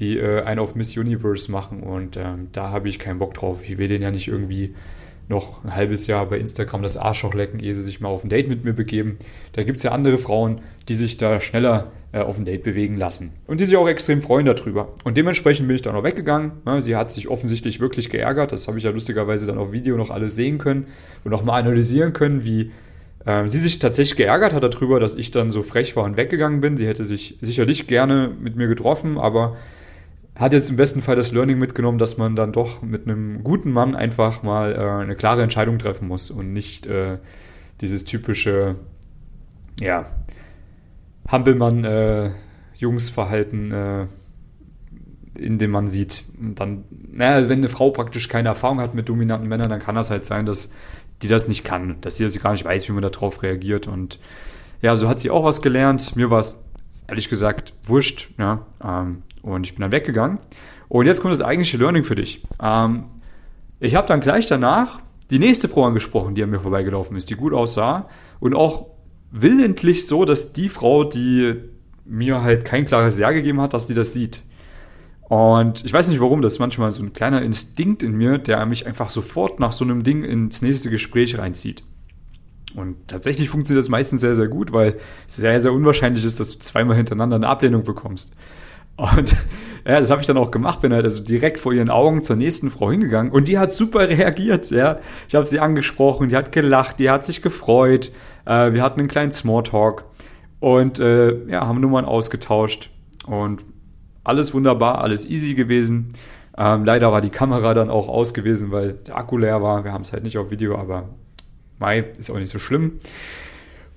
die 0.00 0.18
äh, 0.18 0.42
einen 0.42 0.58
auf 0.58 0.74
Miss 0.74 0.96
Universe 0.96 1.52
machen 1.52 1.84
und 1.84 2.16
ähm, 2.16 2.48
da 2.50 2.70
habe 2.70 2.88
ich 2.88 2.98
keinen 2.98 3.20
Bock 3.20 3.34
drauf. 3.34 3.62
Ich 3.62 3.78
will 3.78 3.86
den 3.86 4.02
ja 4.02 4.10
nicht 4.10 4.26
irgendwie 4.26 4.74
noch 5.28 5.64
ein 5.64 5.74
halbes 5.74 6.06
Jahr 6.06 6.26
bei 6.26 6.38
Instagram 6.38 6.82
das 6.82 6.96
Arschloch 6.96 7.34
lecken, 7.34 7.60
ehe 7.60 7.72
sie 7.72 7.82
sich 7.82 8.00
mal 8.00 8.08
auf 8.08 8.24
ein 8.24 8.28
Date 8.28 8.48
mit 8.48 8.64
mir 8.64 8.72
begeben. 8.72 9.18
Da 9.52 9.62
gibt 9.62 9.78
es 9.78 9.82
ja 9.82 9.92
andere 9.92 10.18
Frauen, 10.18 10.60
die 10.88 10.94
sich 10.94 11.16
da 11.16 11.40
schneller 11.40 11.92
äh, 12.12 12.20
auf 12.20 12.38
ein 12.38 12.44
Date 12.44 12.62
bewegen 12.62 12.96
lassen. 12.96 13.32
Und 13.46 13.60
die 13.60 13.64
sich 13.64 13.76
auch 13.76 13.88
extrem 13.88 14.22
freuen 14.22 14.46
darüber. 14.46 14.94
Und 15.02 15.16
dementsprechend 15.16 15.66
bin 15.66 15.74
ich 15.74 15.82
dann 15.82 15.96
auch 15.96 16.04
weggegangen. 16.04 16.52
Ja, 16.66 16.80
sie 16.80 16.94
hat 16.96 17.10
sich 17.10 17.28
offensichtlich 17.28 17.80
wirklich 17.80 18.10
geärgert. 18.10 18.52
Das 18.52 18.68
habe 18.68 18.78
ich 18.78 18.84
ja 18.84 18.90
lustigerweise 18.90 19.46
dann 19.46 19.58
auf 19.58 19.72
Video 19.72 19.96
noch 19.96 20.10
alles 20.10 20.36
sehen 20.36 20.58
können 20.58 20.86
und 21.24 21.32
auch 21.34 21.42
mal 21.42 21.58
analysieren 21.58 22.12
können, 22.12 22.44
wie 22.44 22.70
äh, 23.24 23.48
sie 23.48 23.58
sich 23.58 23.78
tatsächlich 23.78 24.16
geärgert 24.16 24.52
hat 24.52 24.62
darüber, 24.62 25.00
dass 25.00 25.16
ich 25.16 25.30
dann 25.30 25.50
so 25.50 25.62
frech 25.62 25.96
war 25.96 26.04
und 26.04 26.16
weggegangen 26.16 26.60
bin. 26.60 26.76
Sie 26.76 26.86
hätte 26.86 27.04
sich 27.04 27.38
sicherlich 27.40 27.86
gerne 27.86 28.30
mit 28.40 28.56
mir 28.56 28.68
getroffen, 28.68 29.18
aber 29.18 29.56
hat 30.36 30.52
jetzt 30.52 30.70
im 30.70 30.76
besten 30.76 31.00
Fall 31.00 31.16
das 31.16 31.32
Learning 31.32 31.58
mitgenommen, 31.58 31.98
dass 31.98 32.18
man 32.18 32.34
dann 32.34 32.52
doch 32.52 32.82
mit 32.82 33.06
einem 33.06 33.44
guten 33.44 33.70
Mann 33.70 33.94
einfach 33.94 34.42
mal 34.42 34.72
äh, 34.72 35.02
eine 35.02 35.14
klare 35.14 35.42
Entscheidung 35.42 35.78
treffen 35.78 36.08
muss 36.08 36.30
und 36.30 36.52
nicht 36.52 36.86
äh, 36.86 37.18
dieses 37.80 38.04
typische, 38.04 38.76
ja, 39.80 40.06
Hampelmann-Jungsverhalten, 41.28 43.72
äh, 43.72 44.02
äh, 44.02 44.06
in 45.38 45.58
dem 45.58 45.70
man 45.70 45.88
sieht. 45.88 46.24
Und 46.38 46.60
dann, 46.60 46.84
naja, 47.12 47.48
wenn 47.48 47.58
eine 47.58 47.68
Frau 47.68 47.90
praktisch 47.90 48.28
keine 48.28 48.48
Erfahrung 48.48 48.80
hat 48.80 48.94
mit 48.94 49.08
dominanten 49.08 49.48
Männern, 49.48 49.70
dann 49.70 49.80
kann 49.80 49.94
das 49.94 50.10
halt 50.10 50.26
sein, 50.26 50.46
dass 50.46 50.70
die 51.22 51.28
das 51.28 51.48
nicht 51.48 51.64
kann, 51.64 51.96
dass 52.00 52.16
sie 52.16 52.24
das 52.24 52.40
gar 52.40 52.52
nicht 52.52 52.64
weiß, 52.64 52.88
wie 52.88 52.92
man 52.92 53.02
darauf 53.02 53.42
reagiert. 53.42 53.86
Und 53.86 54.18
ja, 54.82 54.96
so 54.96 55.08
hat 55.08 55.20
sie 55.20 55.30
auch 55.30 55.44
was 55.44 55.62
gelernt. 55.62 56.16
Mir 56.16 56.30
war 56.30 56.40
es 56.40 56.63
ehrlich 57.08 57.28
gesagt 57.28 57.74
wurscht, 57.84 58.30
ja. 58.38 58.66
Ähm, 58.82 59.22
und 59.42 59.66
ich 59.66 59.74
bin 59.74 59.82
dann 59.82 59.92
weggegangen. 59.92 60.38
Und 60.88 61.06
jetzt 61.06 61.20
kommt 61.20 61.32
das 61.32 61.42
eigentliche 61.42 61.76
Learning 61.76 62.04
für 62.04 62.14
dich. 62.14 62.46
Ähm, 62.62 63.04
ich 63.80 63.94
habe 63.94 64.06
dann 64.06 64.20
gleich 64.20 64.46
danach 64.46 65.00
die 65.30 65.38
nächste 65.38 65.68
Frau 65.68 65.84
angesprochen, 65.84 66.34
die 66.34 66.42
an 66.42 66.50
mir 66.50 66.60
vorbeigelaufen 66.60 67.16
ist, 67.16 67.30
die 67.30 67.34
gut 67.34 67.52
aussah. 67.52 68.08
Und 68.40 68.54
auch 68.54 68.86
willentlich 69.30 70.06
so, 70.06 70.24
dass 70.24 70.52
die 70.52 70.68
Frau, 70.68 71.04
die 71.04 71.56
mir 72.04 72.42
halt 72.42 72.64
kein 72.64 72.84
klares 72.84 73.18
Ja 73.18 73.30
gegeben 73.32 73.60
hat, 73.60 73.74
dass 73.74 73.86
die 73.86 73.94
das 73.94 74.12
sieht. 74.12 74.42
Und 75.22 75.84
ich 75.84 75.92
weiß 75.92 76.08
nicht 76.08 76.20
warum, 76.20 76.42
das 76.42 76.54
ist 76.54 76.58
manchmal 76.58 76.92
so 76.92 77.02
ein 77.02 77.12
kleiner 77.12 77.42
Instinkt 77.42 78.02
in 78.02 78.12
mir, 78.12 78.38
der 78.38 78.64
mich 78.66 78.86
einfach 78.86 79.08
sofort 79.08 79.58
nach 79.58 79.72
so 79.72 79.84
einem 79.84 80.04
Ding 80.04 80.22
ins 80.22 80.60
nächste 80.62 80.90
Gespräch 80.90 81.38
reinzieht. 81.38 81.82
Und 82.76 82.96
tatsächlich 83.06 83.48
funktioniert 83.48 83.84
das 83.84 83.88
meistens 83.88 84.20
sehr, 84.20 84.34
sehr 84.34 84.48
gut, 84.48 84.72
weil 84.72 84.96
es 85.28 85.36
sehr, 85.36 85.60
sehr 85.60 85.72
unwahrscheinlich 85.72 86.24
ist, 86.24 86.40
dass 86.40 86.52
du 86.52 86.58
zweimal 86.58 86.96
hintereinander 86.96 87.36
eine 87.36 87.48
Ablehnung 87.48 87.84
bekommst. 87.84 88.32
Und 88.96 89.36
ja, 89.86 90.00
das 90.00 90.10
habe 90.10 90.20
ich 90.20 90.26
dann 90.26 90.36
auch 90.36 90.50
gemacht, 90.50 90.80
bin 90.80 90.92
halt 90.92 91.04
also 91.04 91.22
direkt 91.22 91.60
vor 91.60 91.72
ihren 91.72 91.90
Augen 91.90 92.22
zur 92.22 92.36
nächsten 92.36 92.70
Frau 92.70 92.90
hingegangen 92.90 93.32
und 93.32 93.48
die 93.48 93.58
hat 93.58 93.72
super 93.72 94.08
reagiert, 94.08 94.70
ja. 94.70 94.98
Ich 95.28 95.34
habe 95.34 95.46
sie 95.46 95.60
angesprochen, 95.60 96.28
die 96.28 96.36
hat 96.36 96.52
gelacht, 96.52 96.98
die 96.98 97.10
hat 97.10 97.24
sich 97.24 97.42
gefreut. 97.42 98.12
Äh, 98.44 98.72
wir 98.72 98.82
hatten 98.82 99.00
einen 99.00 99.08
kleinen 99.08 99.32
Smalltalk 99.32 100.04
und 100.60 100.98
äh, 100.98 101.46
ja, 101.46 101.66
haben 101.66 101.80
Nummern 101.80 102.04
ausgetauscht 102.04 102.90
und 103.26 103.64
alles 104.22 104.54
wunderbar, 104.54 105.00
alles 105.00 105.28
easy 105.28 105.54
gewesen. 105.54 106.08
Ähm, 106.56 106.84
leider 106.84 107.12
war 107.12 107.20
die 107.20 107.30
Kamera 107.30 107.74
dann 107.74 107.90
auch 107.90 108.08
aus 108.08 108.32
gewesen, 108.32 108.70
weil 108.70 108.92
der 108.92 109.16
Akku 109.16 109.36
leer 109.36 109.60
war. 109.60 109.84
Wir 109.84 109.92
haben 109.92 110.02
es 110.02 110.12
halt 110.12 110.22
nicht 110.22 110.38
auf 110.38 110.50
Video, 110.50 110.78
aber 110.78 111.08
Mai 111.84 112.04
ist 112.18 112.30
auch 112.30 112.38
nicht 112.38 112.50
so 112.50 112.58
schlimm. 112.58 112.98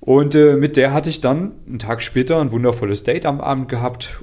Und 0.00 0.34
äh, 0.34 0.56
mit 0.56 0.76
der 0.76 0.92
hatte 0.92 1.10
ich 1.10 1.20
dann 1.20 1.52
einen 1.66 1.78
Tag 1.78 2.02
später 2.02 2.40
ein 2.40 2.52
wundervolles 2.52 3.02
Date 3.02 3.26
am 3.26 3.40
Abend 3.40 3.68
gehabt 3.68 4.22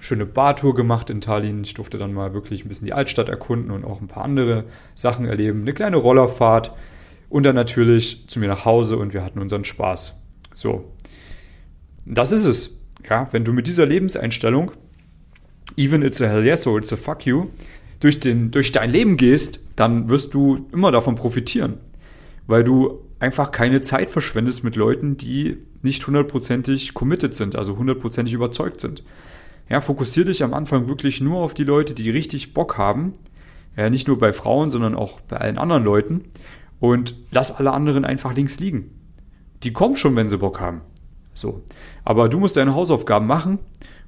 schöne 0.00 0.26
Bartour 0.26 0.74
gemacht 0.74 1.10
in 1.10 1.20
Tallinn. 1.20 1.62
Ich 1.62 1.74
durfte 1.74 1.98
dann 1.98 2.12
mal 2.12 2.32
wirklich 2.32 2.64
ein 2.64 2.68
bisschen 2.68 2.86
die 2.86 2.94
Altstadt 2.94 3.28
erkunden 3.28 3.70
und 3.70 3.84
auch 3.84 4.00
ein 4.00 4.08
paar 4.08 4.24
andere 4.24 4.64
Sachen 4.94 5.26
erleben. 5.26 5.60
Eine 5.60 5.74
kleine 5.74 5.98
Rollerfahrt 5.98 6.72
und 7.28 7.44
dann 7.44 7.54
natürlich 7.54 8.26
zu 8.26 8.40
mir 8.40 8.48
nach 8.48 8.64
Hause 8.64 8.96
und 8.96 9.12
wir 9.12 9.22
hatten 9.22 9.38
unseren 9.38 9.64
Spaß. 9.64 10.18
So, 10.54 10.90
das 12.06 12.32
ist 12.32 12.46
es. 12.46 12.78
Ja, 13.08 13.28
wenn 13.32 13.44
du 13.44 13.52
mit 13.52 13.66
dieser 13.66 13.86
Lebenseinstellung, 13.86 14.72
even 15.76 16.02
it's 16.02 16.20
a 16.20 16.26
hell 16.26 16.44
yes 16.44 16.66
or 16.66 16.78
it's 16.78 16.92
a 16.92 16.96
fuck 16.96 17.26
you, 17.26 17.48
durch, 18.00 18.20
den, 18.20 18.50
durch 18.50 18.72
dein 18.72 18.90
Leben 18.90 19.16
gehst, 19.18 19.60
dann 19.76 20.08
wirst 20.08 20.32
du 20.32 20.66
immer 20.72 20.90
davon 20.90 21.14
profitieren. 21.14 21.74
Weil 22.50 22.64
du 22.64 23.04
einfach 23.20 23.52
keine 23.52 23.80
Zeit 23.80 24.10
verschwendest 24.10 24.64
mit 24.64 24.74
Leuten, 24.74 25.16
die 25.16 25.58
nicht 25.82 26.04
hundertprozentig 26.04 26.94
committed 26.94 27.32
sind, 27.32 27.54
also 27.54 27.78
hundertprozentig 27.78 28.34
überzeugt 28.34 28.80
sind. 28.80 29.04
Ja, 29.68 29.80
fokussier 29.80 30.24
dich 30.24 30.42
am 30.42 30.52
Anfang 30.52 30.88
wirklich 30.88 31.20
nur 31.20 31.38
auf 31.38 31.54
die 31.54 31.62
Leute, 31.62 31.94
die 31.94 32.10
richtig 32.10 32.52
Bock 32.52 32.76
haben. 32.76 33.12
Ja, 33.76 33.88
nicht 33.88 34.08
nur 34.08 34.18
bei 34.18 34.32
Frauen, 34.32 34.68
sondern 34.68 34.96
auch 34.96 35.20
bei 35.20 35.36
allen 35.36 35.58
anderen 35.58 35.84
Leuten. 35.84 36.24
Und 36.80 37.14
lass 37.30 37.54
alle 37.54 37.70
anderen 37.70 38.04
einfach 38.04 38.34
links 38.34 38.58
liegen. 38.58 38.90
Die 39.62 39.72
kommen 39.72 39.94
schon, 39.94 40.16
wenn 40.16 40.28
sie 40.28 40.38
Bock 40.38 40.58
haben. 40.58 40.80
So. 41.34 41.62
Aber 42.04 42.28
du 42.28 42.40
musst 42.40 42.56
deine 42.56 42.74
Hausaufgaben 42.74 43.28
machen 43.28 43.60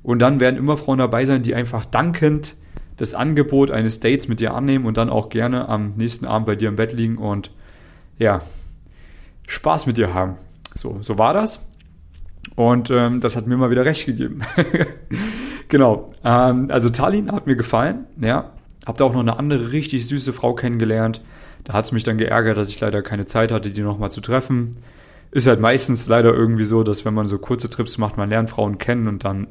Und 0.02 0.18
dann 0.18 0.40
werden 0.40 0.56
immer 0.56 0.76
Frauen 0.76 0.98
dabei 0.98 1.24
sein, 1.26 1.42
die 1.42 1.54
einfach 1.54 1.84
dankend 1.84 2.56
das 2.96 3.14
Angebot 3.14 3.70
eines 3.70 4.00
Dates 4.00 4.26
mit 4.26 4.40
dir 4.40 4.52
annehmen 4.52 4.84
und 4.84 4.96
dann 4.96 5.10
auch 5.10 5.28
gerne 5.28 5.68
am 5.68 5.92
nächsten 5.92 6.26
Abend 6.26 6.46
bei 6.46 6.56
dir 6.56 6.68
im 6.68 6.76
Bett 6.76 6.92
liegen 6.92 7.18
und 7.18 7.52
ja, 8.22 8.40
Spaß 9.48 9.86
mit 9.86 9.98
dir 9.98 10.14
haben. 10.14 10.36
So, 10.74 10.98
so 11.00 11.18
war 11.18 11.34
das. 11.34 11.68
Und 12.56 12.90
ähm, 12.90 13.20
das 13.20 13.36
hat 13.36 13.46
mir 13.46 13.56
mal 13.56 13.70
wieder 13.70 13.84
recht 13.84 14.06
gegeben. 14.06 14.42
genau. 15.68 16.12
Ähm, 16.24 16.68
also 16.70 16.90
Tallinn 16.90 17.32
hat 17.32 17.46
mir 17.46 17.56
gefallen, 17.56 18.06
ja. 18.20 18.52
Hab 18.86 18.98
da 18.98 19.04
auch 19.04 19.12
noch 19.12 19.20
eine 19.20 19.38
andere 19.38 19.72
richtig 19.72 20.06
süße 20.08 20.32
Frau 20.32 20.54
kennengelernt. 20.54 21.20
Da 21.64 21.72
hat 21.72 21.84
es 21.84 21.92
mich 21.92 22.02
dann 22.02 22.18
geärgert, 22.18 22.56
dass 22.56 22.68
ich 22.68 22.80
leider 22.80 23.02
keine 23.02 23.26
Zeit 23.26 23.52
hatte, 23.52 23.70
die 23.70 23.82
nochmal 23.82 24.10
zu 24.10 24.20
treffen. 24.20 24.72
Ist 25.30 25.46
halt 25.46 25.60
meistens 25.60 26.08
leider 26.08 26.34
irgendwie 26.34 26.64
so, 26.64 26.82
dass 26.82 27.04
wenn 27.04 27.14
man 27.14 27.26
so 27.26 27.38
kurze 27.38 27.70
Trips 27.70 27.96
macht, 27.98 28.16
man 28.16 28.28
lernt 28.28 28.50
Frauen 28.50 28.78
kennen 28.78 29.06
und 29.06 29.24
dann 29.24 29.46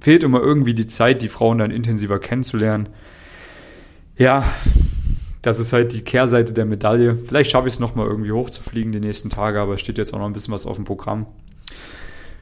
fehlt 0.00 0.22
immer 0.22 0.40
irgendwie 0.40 0.74
die 0.74 0.86
Zeit, 0.86 1.20
die 1.22 1.28
Frauen 1.28 1.58
dann 1.58 1.70
intensiver 1.70 2.18
kennenzulernen. 2.18 2.88
Ja, 4.16 4.44
das 5.42 5.58
ist 5.58 5.72
halt 5.72 5.92
die 5.92 6.02
Kehrseite 6.02 6.52
der 6.52 6.64
Medaille. 6.64 7.16
Vielleicht 7.16 7.50
schaffe 7.50 7.68
ich 7.68 7.74
es 7.74 7.80
nochmal 7.80 8.06
irgendwie 8.06 8.32
hochzufliegen 8.32 8.92
die 8.92 9.00
nächsten 9.00 9.30
Tage, 9.30 9.60
aber 9.60 9.74
es 9.74 9.80
steht 9.80 9.98
jetzt 9.98 10.12
auch 10.12 10.18
noch 10.18 10.26
ein 10.26 10.32
bisschen 10.32 10.52
was 10.52 10.66
auf 10.66 10.76
dem 10.76 10.84
Programm. 10.84 11.26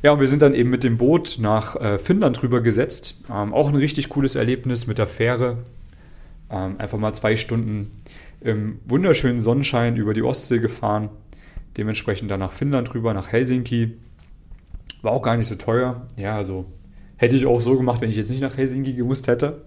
Ja, 0.02 0.12
und 0.12 0.20
wir 0.20 0.28
sind 0.28 0.42
dann 0.42 0.54
eben 0.54 0.68
mit 0.68 0.84
dem 0.84 0.98
Boot 0.98 1.38
nach 1.40 1.76
äh, 1.76 1.98
Finnland 1.98 2.42
rüber 2.42 2.60
gesetzt. 2.60 3.16
Ähm, 3.30 3.54
auch 3.54 3.68
ein 3.68 3.74
richtig 3.74 4.10
cooles 4.10 4.34
Erlebnis 4.34 4.86
mit 4.86 4.98
der 4.98 5.06
Fähre. 5.06 5.58
Ähm, 6.50 6.76
einfach 6.78 6.98
mal 6.98 7.14
zwei 7.14 7.36
Stunden 7.36 7.90
im 8.40 8.80
wunderschönen 8.84 9.40
Sonnenschein 9.40 9.96
über 9.96 10.12
die 10.12 10.22
Ostsee 10.22 10.58
gefahren. 10.58 11.08
Dementsprechend 11.78 12.30
dann 12.30 12.40
nach 12.40 12.52
Finnland 12.52 12.94
rüber, 12.94 13.14
nach 13.14 13.32
Helsinki. 13.32 13.94
War 15.00 15.12
auch 15.12 15.22
gar 15.22 15.38
nicht 15.38 15.46
so 15.46 15.54
teuer. 15.54 16.06
Ja, 16.16 16.36
also 16.36 16.66
hätte 17.16 17.36
ich 17.36 17.46
auch 17.46 17.60
so 17.60 17.76
gemacht, 17.76 18.02
wenn 18.02 18.10
ich 18.10 18.16
jetzt 18.16 18.30
nicht 18.30 18.42
nach 18.42 18.56
Helsinki 18.56 18.92
gemusst 18.92 19.26
hätte. 19.26 19.62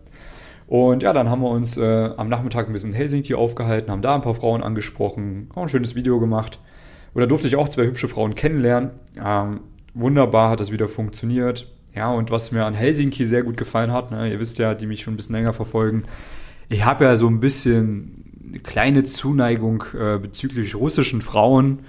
Und 0.67 1.01
ja, 1.01 1.13
dann 1.13 1.29
haben 1.29 1.41
wir 1.41 1.49
uns 1.49 1.77
äh, 1.77 2.09
am 2.17 2.27
Nachmittag 2.27 2.67
ein 2.67 2.73
bisschen 2.73 2.91
in 2.91 2.95
Helsinki 2.95 3.33
aufgehalten, 3.33 3.89
haben 3.89 4.01
da 4.01 4.15
ein 4.15 4.21
paar 4.21 4.35
Frauen 4.35 4.61
angesprochen, 4.61 5.49
auch 5.55 5.63
ein 5.63 5.69
schönes 5.69 5.95
Video 5.95 6.19
gemacht. 6.19 6.59
Und 7.13 7.21
da 7.21 7.25
durfte 7.25 7.47
ich 7.47 7.55
auch 7.55 7.69
zwei 7.69 7.85
hübsche 7.85 8.09
Frauen 8.09 8.35
kennenlernen. 8.35 8.91
Ähm, 9.23 9.61
wunderbar 9.93 10.51
hat 10.51 10.59
das 10.59 10.71
wieder 10.71 10.89
funktioniert. 10.89 11.71
Ja, 11.95 12.11
und 12.11 12.29
was 12.29 12.51
mir 12.51 12.65
an 12.65 12.73
Helsinki 12.73 13.25
sehr 13.25 13.43
gut 13.43 13.57
gefallen 13.57 13.91
hat, 13.91 14.11
ne, 14.11 14.29
ihr 14.29 14.39
wisst 14.39 14.59
ja, 14.59 14.75
die 14.75 14.85
mich 14.85 15.01
schon 15.01 15.13
ein 15.13 15.17
bisschen 15.17 15.35
länger 15.35 15.53
verfolgen, 15.53 16.03
ich 16.69 16.85
habe 16.85 17.05
ja 17.05 17.15
so 17.15 17.27
ein 17.27 17.39
bisschen 17.39 18.25
eine 18.47 18.59
kleine 18.59 19.03
Zuneigung 19.03 19.85
äh, 19.97 20.19
bezüglich 20.19 20.75
russischen 20.75 21.21
Frauen 21.21 21.79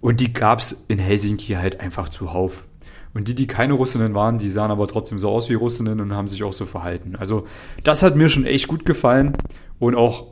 und 0.00 0.20
die 0.20 0.32
gab 0.32 0.60
es 0.60 0.86
in 0.88 0.98
Helsinki 0.98 1.54
halt 1.54 1.80
einfach 1.80 2.08
zuhauf. 2.08 2.64
Und 3.12 3.26
die, 3.26 3.34
die 3.34 3.46
keine 3.46 3.72
Russinnen 3.72 4.14
waren, 4.14 4.38
die 4.38 4.50
sahen 4.50 4.70
aber 4.70 4.86
trotzdem 4.86 5.18
so 5.18 5.30
aus 5.30 5.50
wie 5.50 5.54
Russinnen 5.54 6.00
und 6.00 6.12
haben 6.12 6.28
sich 6.28 6.44
auch 6.44 6.52
so 6.52 6.64
verhalten. 6.64 7.16
Also 7.16 7.46
das 7.82 8.02
hat 8.02 8.16
mir 8.16 8.28
schon 8.28 8.46
echt 8.46 8.68
gut 8.68 8.84
gefallen 8.84 9.36
und 9.78 9.96
auch 9.96 10.26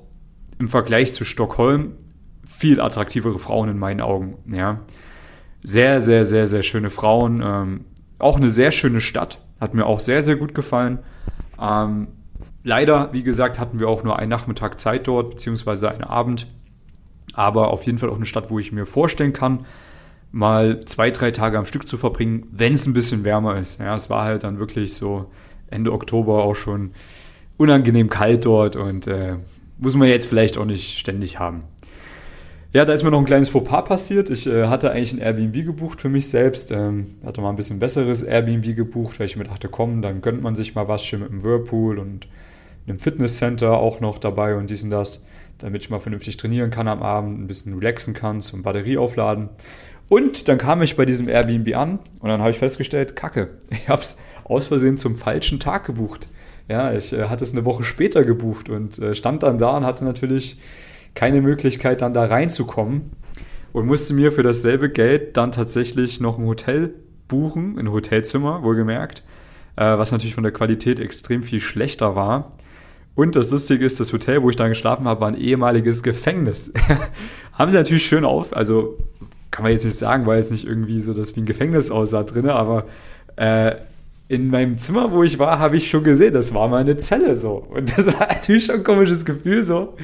im 0.59 0.69
Vergleich 0.69 1.13
zu 1.13 1.25
Stockholm 1.25 1.95
viel 2.47 2.81
attraktivere 2.81 3.39
Frauen 3.39 3.69
in 3.69 3.79
meinen 3.79 4.01
Augen. 4.01 4.39
Ja, 4.47 4.81
sehr, 5.63 6.01
sehr, 6.01 6.25
sehr, 6.25 6.47
sehr 6.47 6.63
schöne 6.63 6.91
Frauen. 6.91 7.43
Ähm, 7.45 7.85
auch 8.19 8.37
eine 8.37 8.51
sehr 8.51 8.71
schöne 8.71 9.01
Stadt. 9.01 9.41
Hat 9.61 9.75
mir 9.75 9.87
auch 9.87 10.01
sehr, 10.01 10.23
sehr 10.23 10.37
gut 10.37 10.55
gefallen. 10.55 11.01
Ähm, 11.61 12.09
leider, 12.63 13.13
wie 13.13 13.23
gesagt, 13.23 13.59
hatten 13.59 13.81
wir 13.81 13.89
auch 13.89 14.05
nur 14.05 14.19
einen 14.19 14.31
Nachmittag 14.31 14.79
Zeit 14.81 15.07
dort, 15.07 15.31
beziehungsweise 15.31 15.91
einen 15.91 16.05
Abend. 16.05 16.47
Aber 17.35 17.69
auf 17.69 17.85
jeden 17.85 17.99
Fall 17.99 18.11
auch 18.11 18.17
eine 18.17 18.25
Stadt, 18.25 18.51
wo 18.51 18.59
ich 18.59 18.73
mir 18.73 18.87
vorstellen 18.87 19.33
kann, 19.33 19.67
mal 20.31 20.85
zwei, 20.85 21.11
drei 21.11 21.31
Tage 21.31 21.59
am 21.59 21.67
Stück 21.67 21.89
zu 21.89 21.97
verbringen, 21.97 22.47
wenn 22.51 22.75
es 22.75 22.87
ein 22.87 22.93
bisschen 22.93 23.25
wärmer 23.25 23.59
ist. 23.59 23.81
Ja, 23.81 23.95
es 23.95 24.11
war 24.11 24.25
halt 24.25 24.43
dann 24.45 24.59
wirklich 24.59 24.95
so 24.95 25.31
Ende 25.71 25.93
Oktober 25.93 26.45
auch 26.45 26.57
schon 26.57 26.93
unangenehm 27.57 28.09
kalt 28.09 28.45
dort 28.45 28.77
und 28.77 29.07
äh, 29.07 29.37
muss 29.79 29.95
man 29.95 30.09
jetzt 30.09 30.27
vielleicht 30.27 30.59
auch 30.59 30.65
nicht 30.65 30.99
ständig 30.99 31.39
haben. 31.39 31.61
Ja, 32.75 32.85
da 32.85 32.93
ist 32.93 33.03
mir 33.03 33.11
noch 33.11 33.19
ein 33.19 33.25
kleines 33.25 33.49
Fauxpas 33.49 33.87
passiert. 33.87 34.29
Ich 34.29 34.47
äh, 34.47 34.67
hatte 34.67 34.91
eigentlich 34.91 35.15
ein 35.15 35.21
Airbnb 35.21 35.65
gebucht 35.65 36.03
für 36.03 36.11
mich 36.11 36.29
selbst. 36.29 36.71
Ähm, 36.71 37.15
hatte 37.25 37.41
mal 37.41 37.49
ein 37.49 37.57
bisschen 37.57 37.79
besseres 37.79 38.23
Airbnb 38.23 38.77
gebucht, 38.77 39.19
weil 39.19 39.27
ich 39.27 39.37
mir 39.37 39.45
dachte, 39.45 39.69
komm, 39.69 40.03
dann 40.03 40.21
gönnt 40.21 40.43
man 40.43 40.55
sich 40.55 40.75
mal 40.75 40.87
was 40.87 41.03
schön 41.05 41.21
mit 41.21 41.31
einem 41.31 41.43
Whirlpool 41.43 41.99
und 41.99 42.29
einem 42.87 42.99
Fitnesscenter 42.99 43.79
auch 43.79 44.01
noch 44.01 44.19
dabei 44.19 44.55
und 44.55 44.69
dies 44.69 44.83
und 44.83 44.91
das, 44.91 45.27
damit 45.57 45.83
ich 45.83 45.91
mal 45.91 46.01
vernünftig 46.01 46.37
trainieren 46.37 46.71
kann 46.71 46.89
am 46.89 47.03
Abend, 47.03 47.41
ein 47.41 47.47
bisschen 47.47 47.73
relaxen 47.79 48.13
kann, 48.13 48.43
zum 48.43 48.63
Batterie 48.63 48.99
aufladen. 48.99 49.49
Und 50.09 50.49
dann 50.49 50.59
kam 50.59 50.83
ich 50.83 50.97
bei 50.97 51.05
diesem 51.05 51.29
Airbnb 51.29 51.77
an 51.77 51.99
und 52.21 52.29
dann 52.29 52.41
habe 52.41 52.51
ich 52.51 52.59
festgestellt, 52.59 53.17
kacke, 53.17 53.51
ich 53.71 53.89
habe 53.89 54.03
es 54.03 54.19
aus 54.45 54.69
Versehen 54.69 54.97
zum 54.97 55.17
falschen 55.17 55.61
Tag 55.61 55.85
gebucht. 55.85 56.29
Ja, 56.69 56.93
ich 56.93 57.13
äh, 57.13 57.29
hatte 57.29 57.45
es 57.45 57.53
eine 57.53 57.65
Woche 57.65 57.85
später 57.85 58.25
gebucht 58.25 58.69
und 58.69 58.99
äh, 58.99 59.15
stand 59.15 59.43
dann 59.43 59.59
da 59.59 59.77
und 59.77 59.85
hatte 59.85 60.05
natürlich 60.05 60.59
keine 61.15 61.41
Möglichkeit, 61.41 62.03
dann 62.03 62.15
da 62.15 62.25
reinzukommen 62.25 63.11
und 63.73 63.87
musste 63.87 64.15
mir 64.15 64.33
für 64.33 64.43
dasselbe 64.43 64.91
Geld 64.91 65.37
dann 65.37 65.53
tatsächlich 65.53 66.21
noch 66.21 66.39
ein 66.39 66.47
Hotel 66.47 66.95
buchen, 67.27 67.79
ein 67.79 67.91
Hotelzimmer, 67.91 68.63
wohlgemerkt, 68.63 69.23
äh, 69.77 69.99
was 69.99 70.13
natürlich 70.13 70.35
von 70.35 70.45
der 70.45 70.53
Qualität 70.53 71.01
extrem 71.01 71.43
viel 71.43 71.61
schlechter 71.61 72.15
war. 72.15 72.51
Und 73.15 73.35
das 73.35 73.51
Lustige 73.51 73.85
ist, 73.85 73.99
das 73.99 74.13
Hotel, 74.13 74.43
wo 74.43 74.51
ich 74.51 74.57
dann 74.57 74.69
geschlafen 74.69 75.09
habe, 75.09 75.21
war 75.21 75.29
ein 75.29 75.37
ehemaliges 75.37 76.03
Gefängnis. 76.03 76.73
Haben 77.53 77.71
sie 77.71 77.77
natürlich 77.77 78.07
schön 78.07 78.25
auf, 78.25 78.55
also 78.55 78.97
kann 79.59 79.65
man 79.65 79.73
jetzt 79.73 79.85
nicht 79.85 79.97
sagen, 79.97 80.25
weil 80.25 80.39
es 80.39 80.53
nicht 80.53 80.65
irgendwie 80.65 81.03
so 81.03 81.13
das 81.13 81.35
wie 81.35 81.41
ein 81.41 81.45
Gefängnis 81.45 81.91
aussah 81.91 82.23
drin, 82.23 82.49
aber 82.49 82.85
äh, 83.35 83.75
in 84.29 84.51
meinem 84.51 84.79
Zimmer, 84.79 85.11
wo 85.11 85.25
ich 85.25 85.41
war, 85.41 85.59
habe 85.59 85.77
ich 85.77 85.91
schon 85.91 86.05
gesehen, 86.05 86.33
das 86.33 86.55
war 86.55 86.69
mal 86.69 86.77
eine 86.77 86.97
Zelle 86.97 87.35
so. 87.35 87.67
Und 87.69 87.99
das 87.99 88.07
war 88.07 88.29
natürlich 88.29 88.67
schon 88.67 88.77
ein 88.77 88.85
komisches 88.85 89.25
Gefühl, 89.25 89.65
so 89.65 89.97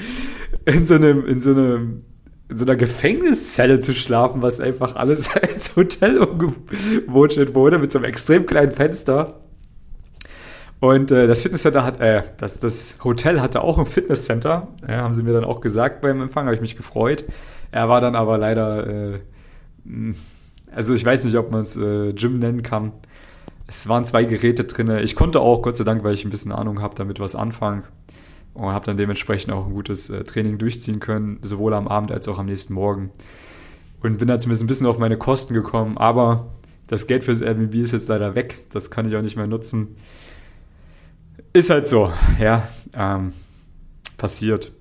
in 0.64 0.88
so 0.88 0.94
einem, 0.94 1.25
in 1.25 1.40
so 1.40 1.50
einem, 1.50 2.02
in 2.49 2.56
so 2.56 2.64
einer 2.64 2.75
Gefängniszelle 2.75 3.78
zu 3.78 3.94
schlafen, 3.94 4.42
was 4.42 4.58
einfach 4.58 4.96
alles 4.96 5.30
als 5.40 5.76
Hotel 5.76 6.18
umgewurscht 6.18 7.54
wurde, 7.54 7.78
mit 7.78 7.92
so 7.92 8.00
einem 8.00 8.06
extrem 8.06 8.46
kleinen 8.46 8.73
Fenster. 8.73 9.34
Und 10.80 11.12
äh, 11.12 11.28
das 11.28 11.42
Fitnesscenter 11.42 11.84
hat, 11.84 12.00
äh, 12.00 12.23
das, 12.38 12.58
das 12.58 12.99
Hotel 13.04 13.40
hatte 13.40 13.61
auch 13.61 13.78
ein 13.78 13.87
Fitnesscenter, 13.87 14.66
ja, 14.88 14.96
haben 14.96 15.14
sie 15.14 15.23
mir 15.23 15.32
dann 15.32 15.44
auch 15.44 15.61
gesagt 15.61 16.00
beim 16.00 16.23
Empfang, 16.23 16.46
habe 16.46 16.56
ich 16.56 16.61
mich 16.61 16.76
gefreut. 16.76 17.25
Er 17.70 17.88
war 17.88 18.00
dann 18.00 18.16
aber 18.16 18.37
leider, 18.37 18.87
äh, 18.87 19.20
also 20.72 20.94
ich 20.94 21.04
weiß 21.04 21.24
nicht, 21.24 21.36
ob 21.36 21.50
man 21.50 21.62
es 21.62 21.76
äh, 21.76 22.12
Gym 22.12 22.38
nennen 22.38 22.62
kann. 22.62 22.92
Es 23.66 23.88
waren 23.88 24.04
zwei 24.04 24.24
Geräte 24.24 24.64
drin. 24.64 24.90
Ich 24.98 25.16
konnte 25.16 25.40
auch, 25.40 25.62
Gott 25.62 25.76
sei 25.76 25.84
Dank, 25.84 26.04
weil 26.04 26.14
ich 26.14 26.24
ein 26.24 26.30
bisschen 26.30 26.52
Ahnung 26.52 26.82
habe, 26.82 26.94
damit 26.94 27.20
was 27.20 27.34
anfangen 27.34 27.84
und 28.54 28.66
habe 28.66 28.86
dann 28.86 28.96
dementsprechend 28.96 29.52
auch 29.52 29.66
ein 29.66 29.72
gutes 29.72 30.08
äh, 30.10 30.22
Training 30.24 30.58
durchziehen 30.58 31.00
können, 31.00 31.38
sowohl 31.42 31.74
am 31.74 31.88
Abend 31.88 32.12
als 32.12 32.28
auch 32.28 32.38
am 32.38 32.46
nächsten 32.46 32.74
Morgen. 32.74 33.10
Und 34.00 34.18
bin 34.18 34.28
da 34.28 34.38
zumindest 34.38 34.62
ein 34.62 34.66
bisschen 34.66 34.86
auf 34.86 34.98
meine 34.98 35.18
Kosten 35.18 35.54
gekommen, 35.54 35.98
aber 35.98 36.52
das 36.86 37.06
Geld 37.06 37.24
fürs 37.24 37.40
Airbnb 37.40 37.74
ist 37.74 37.92
jetzt 37.92 38.08
leider 38.08 38.34
weg. 38.34 38.64
Das 38.70 38.90
kann 38.90 39.08
ich 39.08 39.16
auch 39.16 39.22
nicht 39.22 39.36
mehr 39.36 39.46
nutzen. 39.46 39.96
Ist 41.52 41.70
halt 41.70 41.88
so, 41.88 42.12
ja, 42.38 42.68
ähm, 42.94 43.32
passiert. 44.18 44.72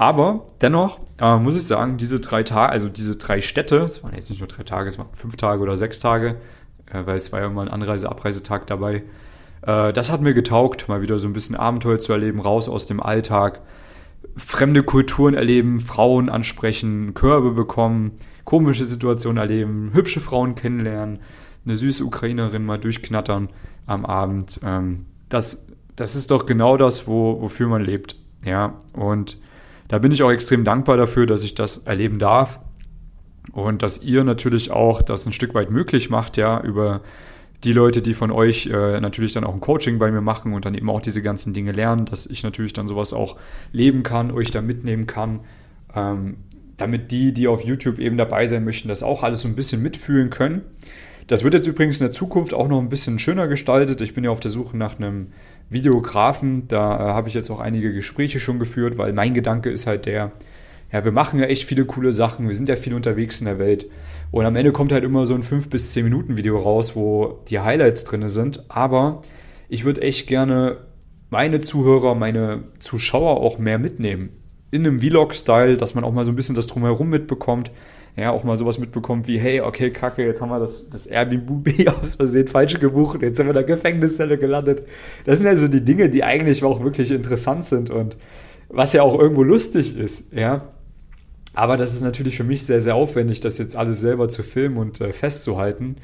Aber 0.00 0.46
dennoch 0.62 0.98
äh, 1.18 1.36
muss 1.36 1.56
ich 1.56 1.66
sagen, 1.66 1.98
diese 1.98 2.20
drei 2.20 2.42
Tage, 2.42 2.72
also 2.72 2.88
diese 2.88 3.16
drei 3.16 3.42
Städte, 3.42 3.80
es 3.80 4.02
waren 4.02 4.14
jetzt 4.14 4.30
nicht 4.30 4.38
nur 4.38 4.48
drei 4.48 4.62
Tage, 4.62 4.88
es 4.88 4.98
waren 4.98 5.08
fünf 5.12 5.36
Tage 5.36 5.60
oder 5.62 5.76
sechs 5.76 6.00
Tage, 6.00 6.36
äh, 6.90 7.04
weil 7.04 7.16
es 7.16 7.32
war 7.32 7.40
ja 7.40 7.48
immer 7.48 7.60
ein 7.60 7.68
Anreise-, 7.68 8.08
Abreisetag 8.08 8.66
dabei, 8.66 9.02
äh, 9.60 9.92
das 9.92 10.10
hat 10.10 10.22
mir 10.22 10.32
getaugt, 10.32 10.88
mal 10.88 11.02
wieder 11.02 11.18
so 11.18 11.28
ein 11.28 11.34
bisschen 11.34 11.54
Abenteuer 11.54 11.98
zu 11.98 12.14
erleben, 12.14 12.40
raus 12.40 12.66
aus 12.66 12.86
dem 12.86 12.98
Alltag, 12.98 13.60
fremde 14.36 14.84
Kulturen 14.84 15.34
erleben, 15.34 15.80
Frauen 15.80 16.30
ansprechen, 16.30 17.12
Körbe 17.12 17.50
bekommen, 17.50 18.12
komische 18.44 18.86
Situationen 18.86 19.36
erleben, 19.36 19.90
hübsche 19.92 20.20
Frauen 20.20 20.54
kennenlernen, 20.54 21.18
eine 21.66 21.76
süße 21.76 22.06
Ukrainerin 22.06 22.64
mal 22.64 22.78
durchknattern 22.78 23.50
am 23.84 24.06
Abend. 24.06 24.60
Ähm, 24.64 25.04
das, 25.28 25.66
das 25.94 26.16
ist 26.16 26.30
doch 26.30 26.46
genau 26.46 26.78
das, 26.78 27.06
wo, 27.06 27.42
wofür 27.42 27.68
man 27.68 27.82
lebt. 27.82 28.16
Ja, 28.46 28.78
und 28.94 29.36
da 29.90 29.98
bin 29.98 30.12
ich 30.12 30.22
auch 30.22 30.30
extrem 30.30 30.64
dankbar 30.64 30.96
dafür, 30.96 31.26
dass 31.26 31.42
ich 31.42 31.56
das 31.56 31.78
erleben 31.78 32.20
darf 32.20 32.60
und 33.50 33.82
dass 33.82 34.04
ihr 34.04 34.22
natürlich 34.22 34.70
auch 34.70 35.02
das 35.02 35.26
ein 35.26 35.32
Stück 35.32 35.52
weit 35.52 35.72
möglich 35.72 36.10
macht, 36.10 36.36
ja, 36.36 36.60
über 36.62 37.00
die 37.64 37.72
Leute, 37.72 38.00
die 38.00 38.14
von 38.14 38.30
euch 38.30 38.66
äh, 38.66 39.00
natürlich 39.00 39.32
dann 39.32 39.42
auch 39.42 39.52
ein 39.52 39.60
Coaching 39.60 39.98
bei 39.98 40.12
mir 40.12 40.20
machen 40.20 40.52
und 40.52 40.64
dann 40.64 40.76
eben 40.76 40.88
auch 40.88 41.00
diese 41.00 41.22
ganzen 41.22 41.54
Dinge 41.54 41.72
lernen, 41.72 42.04
dass 42.04 42.26
ich 42.26 42.44
natürlich 42.44 42.72
dann 42.72 42.86
sowas 42.86 43.12
auch 43.12 43.36
leben 43.72 44.04
kann, 44.04 44.30
euch 44.30 44.52
da 44.52 44.62
mitnehmen 44.62 45.08
kann, 45.08 45.40
ähm, 45.92 46.36
damit 46.76 47.10
die, 47.10 47.34
die 47.34 47.48
auf 47.48 47.64
YouTube 47.64 47.98
eben 47.98 48.16
dabei 48.16 48.46
sein 48.46 48.64
möchten, 48.64 48.86
das 48.86 49.02
auch 49.02 49.24
alles 49.24 49.40
so 49.40 49.48
ein 49.48 49.56
bisschen 49.56 49.82
mitfühlen 49.82 50.30
können. 50.30 50.62
Das 51.26 51.42
wird 51.42 51.54
jetzt 51.54 51.66
übrigens 51.66 52.00
in 52.00 52.06
der 52.06 52.12
Zukunft 52.12 52.54
auch 52.54 52.68
noch 52.68 52.78
ein 52.78 52.90
bisschen 52.90 53.18
schöner 53.18 53.48
gestaltet. 53.48 54.00
Ich 54.02 54.14
bin 54.14 54.22
ja 54.22 54.30
auf 54.30 54.40
der 54.40 54.52
Suche 54.52 54.76
nach 54.76 54.98
einem 54.98 55.32
Videografen. 55.70 56.68
Da 56.68 56.96
äh, 56.96 57.12
habe 57.12 57.28
ich 57.28 57.34
jetzt 57.34 57.50
auch 57.50 57.60
einige 57.60 57.94
Gespräche 57.94 58.40
schon 58.40 58.58
geführt, 58.58 58.98
weil 58.98 59.12
mein 59.12 59.32
Gedanke 59.32 59.70
ist 59.70 59.86
halt 59.86 60.04
der, 60.04 60.32
ja, 60.92 61.04
wir 61.04 61.12
machen 61.12 61.40
ja 61.40 61.46
echt 61.46 61.64
viele 61.64 61.86
coole 61.86 62.12
Sachen, 62.12 62.48
wir 62.48 62.54
sind 62.54 62.68
ja 62.68 62.76
viel 62.76 62.94
unterwegs 62.94 63.40
in 63.40 63.46
der 63.46 63.58
Welt. 63.58 63.86
Und 64.30 64.44
am 64.44 64.56
Ende 64.56 64.72
kommt 64.72 64.92
halt 64.92 65.04
immer 65.04 65.24
so 65.24 65.34
ein 65.34 65.42
5 65.42 65.70
bis 65.70 65.92
10 65.92 66.04
Minuten 66.04 66.36
Video 66.36 66.58
raus, 66.58 66.94
wo 66.94 67.40
die 67.48 67.60
Highlights 67.60 68.04
drin 68.04 68.28
sind. 68.28 68.64
Aber 68.68 69.22
ich 69.68 69.84
würde 69.84 70.02
echt 70.02 70.26
gerne 70.26 70.78
meine 71.30 71.60
Zuhörer, 71.60 72.14
meine 72.14 72.64
Zuschauer 72.80 73.40
auch 73.40 73.58
mehr 73.58 73.78
mitnehmen. 73.78 74.30
In 74.70 74.86
einem 74.86 75.00
Vlog-Style, 75.00 75.76
dass 75.76 75.94
man 75.94 76.04
auch 76.04 76.12
mal 76.12 76.24
so 76.24 76.30
ein 76.30 76.36
bisschen 76.36 76.54
das 76.54 76.66
Drumherum 76.66 77.08
mitbekommt. 77.08 77.70
Ja, 78.16 78.32
auch 78.32 78.44
mal 78.44 78.56
sowas 78.56 78.78
mitbekommt 78.78 79.28
wie, 79.28 79.38
hey, 79.38 79.60
okay, 79.60 79.90
kacke, 79.90 80.24
jetzt 80.24 80.40
haben 80.40 80.50
wir 80.50 80.58
das, 80.58 80.90
das 80.90 81.06
Airbnb 81.06 81.88
aus 82.02 82.16
Versehen 82.16 82.48
falsch 82.48 82.78
gebucht, 82.78 83.22
jetzt 83.22 83.36
sind 83.36 83.46
wir 83.46 83.50
in 83.50 83.54
der 83.54 83.64
Gefängniszelle 83.64 84.36
gelandet. 84.36 84.82
Das 85.24 85.38
sind 85.38 85.46
also 85.46 85.68
die 85.68 85.84
Dinge, 85.84 86.10
die 86.10 86.24
eigentlich 86.24 86.64
auch 86.64 86.82
wirklich 86.82 87.12
interessant 87.12 87.64
sind 87.64 87.88
und 87.88 88.16
was 88.68 88.92
ja 88.92 89.02
auch 89.02 89.18
irgendwo 89.18 89.42
lustig 89.42 89.96
ist, 89.96 90.32
ja. 90.32 90.68
Aber 91.54 91.76
das 91.76 91.94
ist 91.94 92.02
natürlich 92.02 92.36
für 92.36 92.44
mich 92.44 92.64
sehr, 92.64 92.80
sehr 92.80 92.94
aufwendig, 92.94 93.40
das 93.40 93.58
jetzt 93.58 93.76
alles 93.76 94.00
selber 94.00 94.28
zu 94.28 94.42
filmen 94.42 94.76
und 94.76 95.00
äh, 95.00 95.12
festzuhalten. 95.12 95.96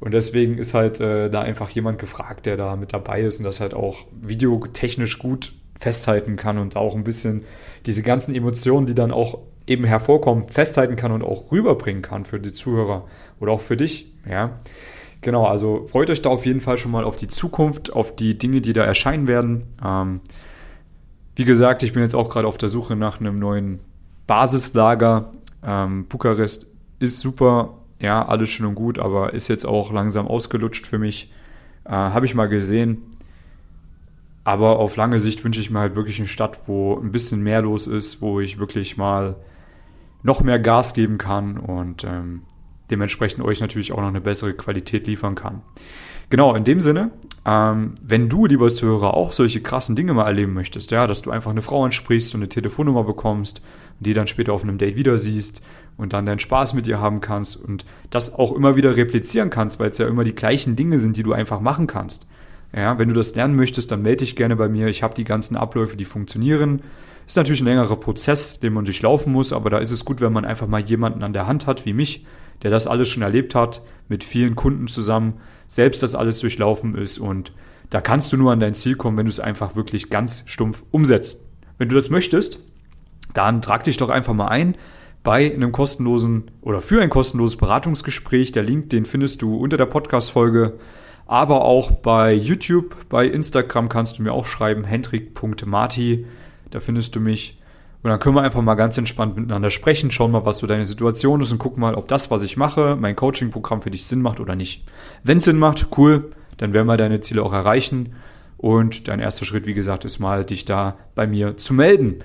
Und 0.00 0.12
deswegen 0.12 0.58
ist 0.58 0.74
halt 0.74 1.00
äh, 1.00 1.30
da 1.30 1.40
einfach 1.40 1.70
jemand 1.70 1.98
gefragt, 1.98 2.46
der 2.46 2.56
da 2.56 2.76
mit 2.76 2.92
dabei 2.92 3.22
ist 3.22 3.38
und 3.38 3.44
das 3.44 3.60
halt 3.60 3.74
auch 3.74 4.06
videotechnisch 4.20 5.18
gut 5.18 5.52
festhalten 5.78 6.36
kann 6.36 6.58
und 6.58 6.76
auch 6.76 6.94
ein 6.94 7.04
bisschen 7.04 7.44
diese 7.86 8.02
ganzen 8.02 8.34
Emotionen, 8.34 8.86
die 8.86 8.94
dann 8.94 9.10
auch 9.10 9.38
eben 9.66 9.84
hervorkommen, 9.84 10.48
festhalten 10.48 10.96
kann 10.96 11.12
und 11.12 11.22
auch 11.22 11.50
rüberbringen 11.50 12.02
kann 12.02 12.24
für 12.24 12.38
die 12.38 12.52
Zuhörer 12.52 13.04
oder 13.40 13.52
auch 13.52 13.60
für 13.60 13.76
dich. 13.76 14.12
Ja, 14.28 14.58
genau. 15.20 15.46
Also 15.46 15.86
freut 15.86 16.10
euch 16.10 16.22
da 16.22 16.30
auf 16.30 16.46
jeden 16.46 16.60
Fall 16.60 16.76
schon 16.76 16.92
mal 16.92 17.04
auf 17.04 17.16
die 17.16 17.28
Zukunft, 17.28 17.92
auf 17.92 18.14
die 18.14 18.38
Dinge, 18.38 18.60
die 18.60 18.72
da 18.72 18.84
erscheinen 18.84 19.26
werden. 19.26 19.64
Ähm, 19.84 20.20
wie 21.36 21.44
gesagt, 21.44 21.82
ich 21.82 21.92
bin 21.92 22.02
jetzt 22.02 22.14
auch 22.14 22.28
gerade 22.28 22.46
auf 22.46 22.58
der 22.58 22.68
Suche 22.68 22.94
nach 22.94 23.20
einem 23.20 23.38
neuen 23.38 23.80
Basislager. 24.26 25.32
Ähm, 25.64 26.06
Bukarest 26.06 26.66
ist 27.00 27.20
super, 27.20 27.78
ja, 27.98 28.24
alles 28.24 28.50
schön 28.50 28.66
und 28.66 28.74
gut, 28.74 28.98
aber 28.98 29.34
ist 29.34 29.48
jetzt 29.48 29.66
auch 29.66 29.92
langsam 29.92 30.28
ausgelutscht 30.28 30.86
für 30.86 30.98
mich. 30.98 31.32
Äh, 31.84 31.90
Habe 31.90 32.26
ich 32.26 32.34
mal 32.34 32.48
gesehen. 32.48 32.98
Aber 34.44 34.78
auf 34.78 34.96
lange 34.96 35.20
Sicht 35.20 35.42
wünsche 35.42 35.60
ich 35.60 35.70
mir 35.70 35.80
halt 35.80 35.96
wirklich 35.96 36.18
eine 36.18 36.28
Stadt, 36.28 36.60
wo 36.66 36.98
ein 36.98 37.12
bisschen 37.12 37.42
mehr 37.42 37.62
los 37.62 37.86
ist, 37.86 38.20
wo 38.20 38.40
ich 38.40 38.58
wirklich 38.58 38.96
mal 38.96 39.36
noch 40.22 40.42
mehr 40.42 40.58
Gas 40.58 40.94
geben 40.94 41.18
kann 41.18 41.56
und 41.56 42.04
ähm, 42.04 42.42
dementsprechend 42.90 43.44
euch 43.44 43.60
natürlich 43.60 43.92
auch 43.92 44.00
noch 44.00 44.08
eine 44.08 44.20
bessere 44.20 44.54
Qualität 44.54 45.06
liefern 45.06 45.34
kann. 45.34 45.62
Genau, 46.30 46.54
in 46.54 46.64
dem 46.64 46.80
Sinne, 46.80 47.10
ähm, 47.44 47.94
wenn 48.02 48.28
du, 48.28 48.46
lieber 48.46 48.72
Zuhörer, 48.72 49.14
auch 49.14 49.32
solche 49.32 49.60
krassen 49.60 49.96
Dinge 49.96 50.14
mal 50.14 50.26
erleben 50.26 50.54
möchtest, 50.54 50.90
ja, 50.90 51.06
dass 51.06 51.22
du 51.22 51.30
einfach 51.30 51.50
eine 51.50 51.62
Frau 51.62 51.84
ansprichst 51.84 52.34
und 52.34 52.40
eine 52.40 52.48
Telefonnummer 52.48 53.04
bekommst 53.04 53.62
und 53.98 54.06
die 54.06 54.14
dann 54.14 54.26
später 54.26 54.52
auf 54.52 54.62
einem 54.62 54.78
Date 54.78 54.96
wieder 54.96 55.18
siehst 55.18 55.62
und 55.96 56.12
dann 56.12 56.26
deinen 56.26 56.40
Spaß 56.40 56.74
mit 56.74 56.86
ihr 56.86 57.00
haben 57.00 57.20
kannst 57.20 57.56
und 57.56 57.84
das 58.10 58.34
auch 58.34 58.52
immer 58.52 58.76
wieder 58.76 58.96
replizieren 58.96 59.50
kannst, 59.50 59.78
weil 59.78 59.90
es 59.90 59.98
ja 59.98 60.08
immer 60.08 60.24
die 60.24 60.34
gleichen 60.34 60.76
Dinge 60.76 60.98
sind, 60.98 61.16
die 61.16 61.22
du 61.22 61.32
einfach 61.32 61.60
machen 61.60 61.86
kannst. 61.86 62.26
Ja, 62.74 62.98
wenn 62.98 63.08
du 63.08 63.14
das 63.14 63.34
lernen 63.34 63.54
möchtest, 63.54 63.90
dann 63.90 64.02
melde 64.02 64.24
dich 64.24 64.34
gerne 64.34 64.56
bei 64.56 64.68
mir. 64.68 64.88
Ich 64.88 65.02
habe 65.02 65.14
die 65.14 65.24
ganzen 65.24 65.56
Abläufe, 65.56 65.96
die 65.96 66.04
funktionieren. 66.04 66.82
Ist 67.26 67.36
natürlich 67.36 67.60
ein 67.60 67.66
längerer 67.66 67.96
Prozess, 67.96 68.58
den 68.58 68.72
man 68.72 68.84
durchlaufen 68.84 69.32
muss, 69.32 69.52
aber 69.52 69.70
da 69.70 69.78
ist 69.78 69.92
es 69.92 70.04
gut, 70.04 70.20
wenn 70.20 70.32
man 70.32 70.44
einfach 70.44 70.66
mal 70.66 70.80
jemanden 70.80 71.22
an 71.22 71.32
der 71.32 71.46
Hand 71.46 71.66
hat, 71.66 71.86
wie 71.86 71.92
mich, 71.92 72.26
der 72.62 72.70
das 72.70 72.86
alles 72.86 73.08
schon 73.08 73.22
erlebt 73.22 73.54
hat, 73.54 73.82
mit 74.08 74.24
vielen 74.24 74.56
Kunden 74.56 74.88
zusammen, 74.88 75.34
selbst 75.68 76.02
das 76.02 76.14
alles 76.14 76.40
durchlaufen 76.40 76.96
ist 76.96 77.18
und 77.18 77.52
da 77.90 78.00
kannst 78.00 78.32
du 78.32 78.36
nur 78.36 78.52
an 78.52 78.60
dein 78.60 78.74
Ziel 78.74 78.96
kommen, 78.96 79.16
wenn 79.16 79.26
du 79.26 79.30
es 79.30 79.40
einfach 79.40 79.76
wirklich 79.76 80.10
ganz 80.10 80.42
stumpf 80.46 80.84
umsetzt. 80.90 81.46
Wenn 81.78 81.88
du 81.88 81.94
das 81.94 82.10
möchtest, 82.10 82.58
dann 83.32 83.62
trag 83.62 83.84
dich 83.84 83.96
doch 83.96 84.08
einfach 84.10 84.34
mal 84.34 84.48
ein 84.48 84.76
bei 85.22 85.54
einem 85.54 85.72
kostenlosen 85.72 86.50
oder 86.60 86.80
für 86.80 87.00
ein 87.00 87.08
kostenloses 87.08 87.56
Beratungsgespräch. 87.56 88.52
Der 88.52 88.62
Link, 88.62 88.90
den 88.90 89.06
findest 89.06 89.42
du 89.42 89.56
unter 89.56 89.76
der 89.76 89.86
Podcast-Folge, 89.86 90.78
aber 91.26 91.64
auch 91.64 91.92
bei 91.92 92.32
YouTube, 92.32 93.08
bei 93.08 93.26
Instagram 93.26 93.88
kannst 93.88 94.18
du 94.18 94.22
mir 94.22 94.32
auch 94.32 94.46
schreiben, 94.46 94.84
hendrik.marti, 94.84 96.26
da 96.70 96.80
findest 96.80 97.16
du 97.16 97.20
mich. 97.20 97.58
Und 98.02 98.10
dann 98.10 98.20
können 98.20 98.36
wir 98.36 98.42
einfach 98.42 98.60
mal 98.60 98.74
ganz 98.74 98.98
entspannt 98.98 99.34
miteinander 99.34 99.70
sprechen, 99.70 100.10
schauen 100.10 100.30
mal, 100.30 100.44
was 100.44 100.58
so 100.58 100.66
deine 100.66 100.84
Situation 100.84 101.40
ist 101.40 101.52
und 101.52 101.58
gucken 101.58 101.80
mal, 101.80 101.94
ob 101.94 102.06
das, 102.06 102.30
was 102.30 102.42
ich 102.42 102.58
mache, 102.58 102.96
mein 103.00 103.16
Coaching-Programm 103.16 103.80
für 103.80 103.90
dich 103.90 104.04
Sinn 104.04 104.20
macht 104.20 104.40
oder 104.40 104.54
nicht. 104.54 104.84
Wenn 105.22 105.38
es 105.38 105.44
Sinn 105.44 105.58
macht, 105.58 105.88
cool, 105.96 106.30
dann 106.58 106.74
werden 106.74 106.86
wir 106.86 106.98
deine 106.98 107.20
Ziele 107.20 107.42
auch 107.42 107.52
erreichen. 107.52 108.14
Und 108.58 109.08
dein 109.08 109.20
erster 109.20 109.46
Schritt, 109.46 109.66
wie 109.66 109.74
gesagt, 109.74 110.04
ist 110.04 110.18
mal, 110.18 110.44
dich 110.44 110.66
da 110.66 110.98
bei 111.14 111.26
mir 111.26 111.56
zu 111.56 111.72
melden. 111.72 112.16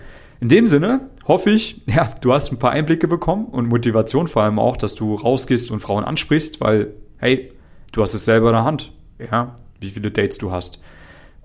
In 0.41 0.49
dem 0.49 0.67
Sinne 0.67 1.09
hoffe 1.25 1.49
ich, 1.49 1.81
ja, 1.85 2.11
du 2.19 2.33
hast 2.33 2.51
ein 2.51 2.59
paar 2.59 2.71
Einblicke 2.71 3.07
bekommen 3.07 3.45
und 3.45 3.67
Motivation 3.67 4.27
vor 4.27 4.43
allem 4.43 4.59
auch, 4.59 4.75
dass 4.75 4.95
du 4.95 5.15
rausgehst 5.15 5.71
und 5.71 5.79
Frauen 5.79 6.03
ansprichst, 6.03 6.59
weil, 6.59 6.93
hey, 7.17 7.53
du 7.91 8.01
hast 8.01 8.13
es 8.13 8.25
selber 8.25 8.49
in 8.49 8.55
der 8.55 8.65
Hand, 8.65 8.93
ja, 9.31 9.55
wie 9.79 9.89
viele 9.89 10.11
Dates 10.11 10.37
du 10.37 10.51
hast. 10.51 10.81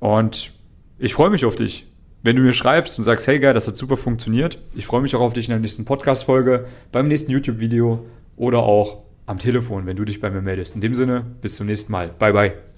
Und 0.01 0.53
ich 0.99 1.15
freue 1.15 1.31
mich 1.31 1.45
auf 1.45 1.57
dich 1.57 1.87
wenn 2.25 2.37
du 2.37 2.43
mir 2.43 2.55
schreibst 2.55 2.99
und 2.99 3.05
sagst, 3.05 3.27
hey 3.29 3.39
geil, 3.39 3.55
das 3.55 3.69
hat 3.69 3.77
super 3.77 3.99
funktioniert, 3.99 4.59
ich 4.75 4.87
freue 4.87 5.03
mich 5.03 5.15
auch 5.15 5.21
auf 5.21 5.35
dich 5.35 5.47
in 5.47 5.51
der 5.51 5.61
nächsten 5.61 5.85
Podcast-Folge, 5.85 6.67
beim 6.91 7.07
nächsten 7.07 7.31
YouTube-Video 7.31 8.05
oder 8.37 8.61
auch 8.61 9.03
am 9.27 9.39
Telefon, 9.39 9.87
wenn 9.87 9.97
du 9.97 10.05
dich 10.05 10.21
bei 10.21 10.31
mir 10.31 10.41
meldest. 10.41 10.75
In 10.75 10.81
dem 10.81 10.95
Sinne, 10.95 11.25
bis 11.43 11.57
zum 11.57 11.67
nächsten 11.67 11.93
Mal. 11.93 12.09
Bye, 12.19 12.33
bye. 12.33 12.74